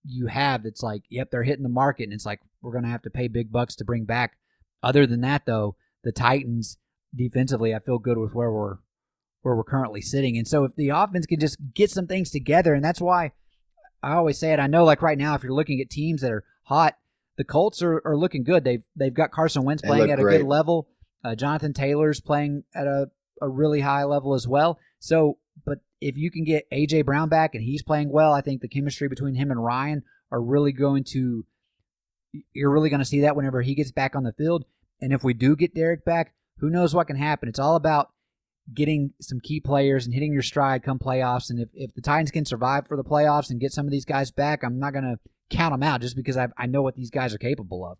you 0.06 0.26
have 0.26 0.62
that's 0.62 0.82
like, 0.82 1.02
yep, 1.08 1.30
they're 1.30 1.42
hitting 1.42 1.62
the 1.62 1.68
market. 1.68 2.04
And 2.04 2.12
it's 2.12 2.26
like, 2.26 2.40
we're 2.62 2.72
going 2.72 2.84
to 2.84 2.90
have 2.90 3.02
to 3.02 3.10
pay 3.10 3.28
big 3.28 3.52
bucks 3.52 3.76
to 3.76 3.84
bring 3.84 4.04
back. 4.04 4.36
Other 4.82 5.06
than 5.06 5.20
that, 5.22 5.46
though, 5.46 5.76
the 6.04 6.12
Titans 6.12 6.78
defensively, 7.14 7.74
I 7.74 7.80
feel 7.80 7.98
good 7.98 8.18
with 8.18 8.34
where 8.34 8.50
we're 8.50 8.76
where 9.42 9.54
we're 9.54 9.64
currently 9.64 10.00
sitting. 10.00 10.36
And 10.36 10.48
so 10.48 10.64
if 10.64 10.74
the 10.74 10.88
offense 10.88 11.24
can 11.24 11.38
just 11.38 11.58
get 11.72 11.90
some 11.90 12.08
things 12.08 12.30
together, 12.30 12.74
and 12.74 12.84
that's 12.84 13.00
why 13.00 13.32
I 14.02 14.14
always 14.14 14.38
say 14.38 14.52
it. 14.52 14.58
I 14.58 14.66
know, 14.66 14.84
like 14.84 15.02
right 15.02 15.18
now, 15.18 15.34
if 15.34 15.42
you're 15.42 15.52
looking 15.52 15.80
at 15.80 15.88
teams 15.88 16.22
that 16.22 16.32
are 16.32 16.44
hot, 16.64 16.96
the 17.36 17.44
Colts 17.44 17.82
are, 17.82 18.02
are 18.04 18.16
looking 18.16 18.44
good. 18.44 18.64
They've 18.64 18.84
they've 18.96 19.14
got 19.14 19.30
Carson 19.30 19.64
Wentz 19.64 19.82
playing 19.82 20.10
at 20.10 20.18
a 20.18 20.22
good 20.22 20.42
level. 20.42 20.88
Uh, 21.24 21.34
Jonathan 21.34 21.72
Taylor's 21.72 22.20
playing 22.20 22.64
at 22.74 22.86
a, 22.86 23.10
a 23.42 23.48
really 23.48 23.80
high 23.80 24.04
level 24.04 24.34
as 24.34 24.46
well. 24.46 24.78
So, 24.98 25.38
but 25.64 25.78
if 26.00 26.16
you 26.16 26.30
can 26.30 26.44
get 26.44 26.70
AJ 26.70 27.04
Brown 27.04 27.28
back 27.28 27.54
and 27.54 27.64
he's 27.64 27.82
playing 27.82 28.10
well, 28.10 28.32
I 28.32 28.40
think 28.40 28.60
the 28.60 28.68
chemistry 28.68 29.08
between 29.08 29.34
him 29.34 29.50
and 29.50 29.62
Ryan 29.62 30.02
are 30.30 30.40
really 30.40 30.72
going 30.72 31.04
to. 31.12 31.44
You're 32.52 32.72
really 32.72 32.90
going 32.90 33.00
to 33.00 33.06
see 33.06 33.20
that 33.20 33.36
whenever 33.36 33.62
he 33.62 33.74
gets 33.74 33.92
back 33.92 34.14
on 34.14 34.24
the 34.24 34.32
field. 34.32 34.64
And 35.00 35.12
if 35.12 35.24
we 35.24 35.32
do 35.32 35.56
get 35.56 35.74
Derrick 35.74 36.04
back, 36.04 36.34
who 36.58 36.68
knows 36.68 36.94
what 36.94 37.06
can 37.06 37.16
happen? 37.16 37.48
It's 37.48 37.58
all 37.58 37.76
about 37.76 38.10
getting 38.72 39.12
some 39.20 39.40
key 39.40 39.60
players 39.60 40.04
and 40.04 40.14
hitting 40.14 40.32
your 40.32 40.42
stride 40.42 40.82
come 40.82 40.98
playoffs. 40.98 41.50
And 41.50 41.60
if, 41.60 41.70
if 41.74 41.94
the 41.94 42.00
Titans 42.00 42.30
can 42.30 42.44
survive 42.44 42.86
for 42.86 42.96
the 42.96 43.04
playoffs 43.04 43.50
and 43.50 43.60
get 43.60 43.72
some 43.72 43.86
of 43.86 43.92
these 43.92 44.04
guys 44.04 44.30
back, 44.30 44.64
I'm 44.64 44.78
not 44.78 44.92
going 44.92 45.04
to 45.04 45.18
count 45.48 45.72
them 45.72 45.82
out 45.82 46.00
just 46.00 46.16
because 46.16 46.36
I, 46.36 46.48
I 46.58 46.66
know 46.66 46.82
what 46.82 46.96
these 46.96 47.10
guys 47.10 47.32
are 47.34 47.38
capable 47.38 47.86
of. 47.86 47.98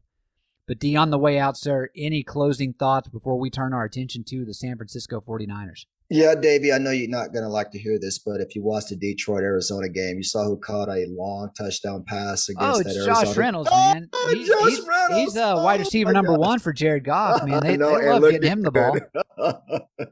But 0.66 0.80
D, 0.80 0.96
on 0.96 1.10
the 1.10 1.18
way 1.18 1.38
out, 1.38 1.56
sir, 1.56 1.90
any 1.96 2.24
closing 2.24 2.72
thoughts 2.72 3.08
before 3.08 3.38
we 3.38 3.50
turn 3.50 3.72
our 3.72 3.84
attention 3.84 4.24
to 4.24 4.44
the 4.44 4.54
San 4.54 4.76
Francisco 4.76 5.22
49ers? 5.26 5.86
Yeah, 6.08 6.36
Davey, 6.36 6.72
I 6.72 6.78
know 6.78 6.92
you're 6.92 7.08
not 7.08 7.32
going 7.32 7.42
to 7.42 7.48
like 7.48 7.72
to 7.72 7.78
hear 7.78 7.98
this, 7.98 8.20
but 8.20 8.40
if 8.40 8.54
you 8.54 8.62
watched 8.62 8.90
the 8.90 8.96
Detroit 8.96 9.42
Arizona 9.42 9.88
game, 9.88 10.18
you 10.18 10.22
saw 10.22 10.44
who 10.44 10.56
caught 10.56 10.88
a 10.88 11.06
long 11.08 11.50
touchdown 11.58 12.04
pass 12.06 12.48
against 12.48 12.80
oh, 12.80 12.82
that 12.82 12.94
Arizona. 12.94 13.24
Josh 13.24 13.36
Reynolds, 13.36 13.70
man. 13.70 14.08
Oh, 14.12 14.32
he's, 14.32 14.48
Josh 14.48 14.68
he's, 14.68 14.86
Reynolds. 14.86 15.16
he's 15.16 15.36
uh, 15.36 15.60
wide 15.64 15.80
receiver 15.80 16.10
oh, 16.10 16.12
number 16.12 16.36
gosh. 16.36 16.46
one 16.46 16.58
for 16.60 16.72
Jared 16.72 17.04
Goff, 17.04 17.44
man. 17.46 17.60
They, 17.60 17.76
know, 17.76 17.98
they 17.98 18.08
love 18.08 18.30
getting 18.30 18.50
him 18.50 18.62
the 18.62 18.70
ball. 18.70 18.96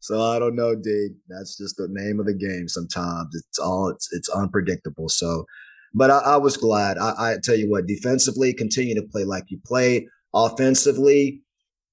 So 0.00 0.22
I 0.22 0.38
don't 0.38 0.54
know, 0.54 0.74
dude. 0.74 1.16
That's 1.28 1.56
just 1.56 1.76
the 1.76 1.88
name 1.90 2.20
of 2.20 2.26
the 2.26 2.34
game. 2.34 2.68
Sometimes 2.68 3.34
it's 3.34 3.58
all 3.58 3.88
it's 3.88 4.08
it's 4.12 4.28
unpredictable. 4.28 5.08
So, 5.08 5.44
but 5.92 6.10
I, 6.10 6.18
I 6.18 6.36
was 6.36 6.56
glad. 6.56 6.98
I, 6.98 7.32
I, 7.32 7.36
tell 7.42 7.56
you 7.56 7.70
what, 7.70 7.86
defensively, 7.86 8.54
continue 8.54 8.94
to 8.94 9.02
play 9.02 9.24
like 9.24 9.44
you 9.48 9.58
played. 9.66 10.06
Offensively, 10.34 11.42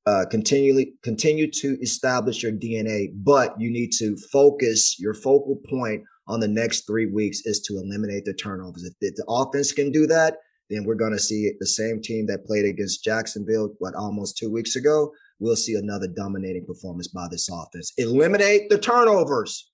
uh, 0.05 0.25
continually 0.29 0.93
continue 1.03 1.49
to 1.51 1.77
establish 1.81 2.43
your 2.43 2.51
DNA. 2.51 3.07
But 3.13 3.59
you 3.59 3.71
need 3.71 3.91
to 3.99 4.15
focus 4.31 4.97
your 4.99 5.13
focal 5.13 5.59
point 5.69 6.03
on 6.27 6.39
the 6.39 6.47
next 6.47 6.87
three 6.87 7.05
weeks 7.05 7.41
is 7.45 7.59
to 7.61 7.77
eliminate 7.77 8.25
the 8.25 8.33
turnovers. 8.33 8.83
If, 8.83 8.93
if 9.01 9.15
the 9.15 9.25
offense 9.27 9.71
can 9.71 9.91
do 9.91 10.07
that, 10.07 10.37
then 10.69 10.83
we're 10.83 10.95
going 10.95 11.11
to 11.11 11.19
see 11.19 11.51
the 11.59 11.67
same 11.67 12.01
team 12.01 12.25
that 12.27 12.45
played 12.45 12.65
against 12.65 13.03
Jacksonville, 13.03 13.69
what 13.77 13.93
almost 13.93 14.37
two 14.37 14.51
weeks 14.51 14.75
ago 14.75 15.11
we'll 15.39 15.55
see 15.55 15.75
another 15.75 16.07
dominating 16.07 16.65
performance 16.65 17.07
by 17.07 17.27
this 17.29 17.49
offense. 17.51 17.91
Eliminate 17.97 18.69
the 18.69 18.77
turnovers. 18.77 19.69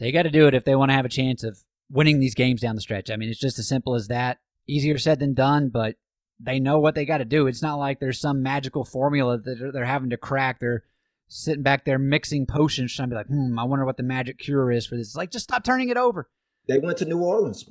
They 0.00 0.12
got 0.12 0.24
to 0.24 0.30
do 0.30 0.46
it 0.46 0.54
if 0.54 0.64
they 0.64 0.76
want 0.76 0.90
to 0.90 0.94
have 0.94 1.04
a 1.04 1.10
chance 1.10 1.44
of 1.44 1.58
winning 1.90 2.20
these 2.20 2.34
games 2.34 2.60
down 2.60 2.74
the 2.74 2.80
stretch. 2.80 3.10
I 3.10 3.16
mean, 3.16 3.28
it's 3.28 3.40
just 3.40 3.58
as 3.58 3.68
simple 3.68 3.94
as 3.94 4.08
that. 4.08 4.38
Easier 4.68 4.98
said 4.98 5.18
than 5.18 5.34
done, 5.34 5.68
but 5.68 5.96
they 6.40 6.60
know 6.60 6.78
what 6.78 6.94
they 6.94 7.04
got 7.04 7.18
to 7.18 7.24
do. 7.24 7.46
It's 7.46 7.62
not 7.62 7.76
like 7.76 8.00
there's 8.00 8.20
some 8.20 8.42
magical 8.42 8.84
formula 8.84 9.38
that 9.38 9.70
they're 9.72 9.84
having 9.84 10.10
to 10.10 10.16
crack. 10.16 10.60
They're 10.60 10.84
sitting 11.28 11.62
back 11.62 11.84
there 11.84 11.98
mixing 11.98 12.46
potions, 12.46 12.94
trying 12.94 13.08
to 13.10 13.14
be 13.14 13.16
like, 13.16 13.26
hmm, 13.26 13.58
I 13.58 13.64
wonder 13.64 13.84
what 13.84 13.96
the 13.96 14.02
magic 14.02 14.38
cure 14.38 14.70
is 14.70 14.86
for 14.86 14.96
this. 14.96 15.08
It's 15.08 15.16
like, 15.16 15.30
just 15.30 15.44
stop 15.44 15.64
turning 15.64 15.88
it 15.88 15.96
over. 15.96 16.28
They 16.68 16.78
went 16.78 16.98
to 16.98 17.04
New 17.04 17.18
Orleans. 17.18 17.68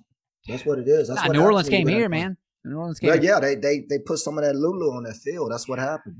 That's 0.48 0.66
what 0.66 0.80
it 0.80 0.88
is. 0.88 1.08
That's 1.08 1.22
nah, 1.22 1.28
what 1.28 1.38
New 1.38 1.44
Orleans 1.44 1.70
came 1.70 1.88
here, 1.88 2.10
man. 2.10 2.38
New 2.64 2.78
Orleans 2.78 3.00
came. 3.00 3.10
Yeah, 3.10 3.22
yeah, 3.22 3.40
they 3.40 3.56
they 3.56 3.86
they 3.90 4.00
put 4.00 4.20
some 4.20 4.38
of 4.38 4.44
that 4.44 4.56
Lulu 4.56 4.92
on 4.96 5.04
that 5.04 5.18
field. 5.18 5.52
That's 5.52 5.68
what 5.68 5.80
happened. 5.80 6.16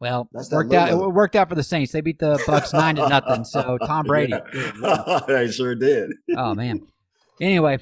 Well, 0.00 0.28
That's 0.32 0.50
worked 0.50 0.72
out. 0.72 0.90
It 0.90 0.96
worked 0.96 1.34
out 1.34 1.48
for 1.48 1.54
the 1.54 1.62
Saints. 1.62 1.92
They 1.92 2.00
beat 2.00 2.18
the 2.18 2.36
Bucs 2.46 2.72
nine 2.72 2.96
to 2.96 3.08
nothing. 3.08 3.44
So 3.44 3.78
Tom 3.78 4.04
Brady. 4.06 4.34
they 5.26 5.50
sure 5.50 5.74
did. 5.74 6.12
oh 6.36 6.54
man. 6.54 6.86
Anyway, 7.40 7.78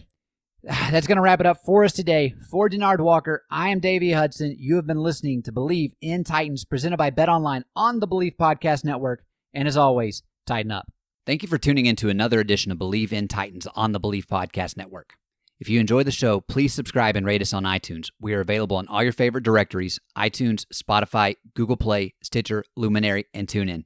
that's 0.91 1.07
going 1.07 1.17
to 1.17 1.23
wrap 1.23 1.39
it 1.39 1.47
up 1.47 1.59
for 1.65 1.85
us 1.85 1.93
today. 1.93 2.35
For 2.51 2.69
Denard 2.69 2.99
Walker, 2.99 3.45
I 3.49 3.69
am 3.69 3.79
Davey 3.79 4.11
Hudson. 4.11 4.57
You 4.59 4.75
have 4.77 4.87
been 4.87 4.99
listening 4.99 5.45
to 5.45 5.53
Bleav 5.53 5.93
in 6.01 6.25
Titans, 6.25 6.65
presented 6.65 6.97
by 6.97 7.11
Bet 7.11 7.29
Online 7.29 7.65
on 7.77 8.01
the 8.01 8.09
Bleav 8.09 8.35
Podcast 8.35 8.85
Network. 8.85 9.25
And 9.55 9.69
as 9.69 9.77
always, 9.77 10.25
tighten 10.45 10.73
up. 10.73 10.91
Thank 11.25 11.45
you 11.45 11.49
for 11.49 11.57
tuning 11.57 11.87
in 11.87 11.95
to 11.97 12.09
another 12.09 12.41
edition 12.41 12.73
of 12.73 12.79
Bleav 12.79 13.13
in 13.13 13.29
Titans 13.29 13.69
on 13.77 13.93
the 13.93 14.01
Bleav 14.01 14.27
Podcast 14.27 14.77
Network. 14.77 15.15
If 15.61 15.69
you 15.69 15.79
enjoy 15.79 16.03
the 16.03 16.11
show, 16.11 16.41
please 16.41 16.75
subscribe 16.75 17.15
and 17.15 17.25
rate 17.25 17.43
us 17.43 17.53
on 17.53 17.63
iTunes. 17.63 18.11
We 18.21 18.35
are 18.35 18.41
available 18.41 18.77
on 18.77 18.89
all 18.89 19.05
your 19.05 19.13
favorite 19.13 19.45
directories 19.45 20.01
iTunes, 20.19 20.67
Spotify, 20.75 21.37
Google 21.55 21.77
Play, 21.77 22.15
Stitcher, 22.25 22.65
Luminary, 22.75 23.27
and 23.33 23.47
TuneIn. 23.47 23.85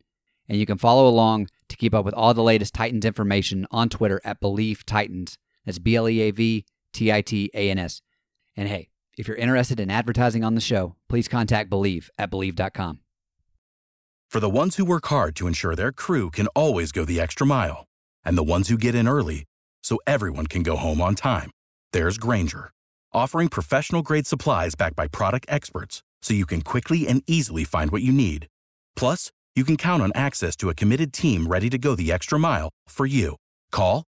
And 0.48 0.58
you 0.58 0.64
can 0.64 0.78
follow 0.78 1.06
along 1.06 1.48
to 1.68 1.76
keep 1.76 1.92
up 1.92 2.06
with 2.06 2.14
all 2.14 2.32
the 2.32 2.42
latest 2.42 2.72
Titans 2.72 3.04
information 3.04 3.66
on 3.70 3.90
Twitter 3.90 4.22
at 4.24 4.40
Bleav 4.40 4.82
Titans. 4.84 5.36
That's 5.64 5.78
B 5.78 5.96
L 5.96 6.08
E 6.08 6.20
A 6.20 6.30
V 6.30 6.64
T 6.92 7.12
I 7.12 7.22
T 7.22 7.50
A 7.54 7.70
N 7.70 7.78
S. 7.78 8.02
And 8.56 8.68
hey, 8.68 8.88
if 9.16 9.28
you're 9.28 9.36
interested 9.36 9.80
in 9.80 9.90
advertising 9.90 10.44
on 10.44 10.54
the 10.54 10.60
show, 10.60 10.96
please 11.08 11.28
contact 11.28 11.70
Bleav 11.70 12.08
at 12.18 12.30
Bleav.com. 12.30 13.00
For 14.28 14.40
the 14.40 14.50
ones 14.50 14.76
who 14.76 14.84
work 14.84 15.06
hard 15.06 15.34
to 15.36 15.46
ensure 15.46 15.74
their 15.74 15.92
crew 15.92 16.30
can 16.30 16.46
always 16.48 16.92
go 16.92 17.04
the 17.04 17.20
extra 17.20 17.46
mile, 17.46 17.84
and 18.24 18.38
the 18.38 18.44
ones 18.44 18.68
who 18.68 18.78
get 18.78 18.94
in 18.94 19.08
early 19.08 19.44
so 19.82 19.98
everyone 20.06 20.46
can 20.46 20.62
go 20.62 20.76
home 20.76 21.00
on 21.00 21.14
time 21.14 21.50
there's 21.92 22.18
Grainger, 22.18 22.70
offering 23.12 23.48
professional 23.48 24.02
grade 24.02 24.26
supplies 24.26 24.74
backed 24.74 24.96
by 24.96 25.08
product 25.08 25.46
experts 25.48 26.02
so 26.22 26.34
you 26.34 26.46
can 26.46 26.62
quickly 26.62 27.08
and 27.08 27.22
easily 27.26 27.64
find 27.64 27.90
what 27.90 28.02
you 28.02 28.12
need. 28.12 28.46
Plus, 28.94 29.32
you 29.56 29.64
can 29.64 29.76
count 29.76 30.02
on 30.02 30.12
access 30.14 30.54
to 30.56 30.68
a 30.68 30.74
committed 30.74 31.12
team 31.12 31.48
ready 31.48 31.68
to 31.70 31.78
go 31.78 31.96
the 31.96 32.12
extra 32.12 32.38
mile 32.38 32.70
for 32.86 33.06
you. 33.06 33.36
Call, 33.72 34.04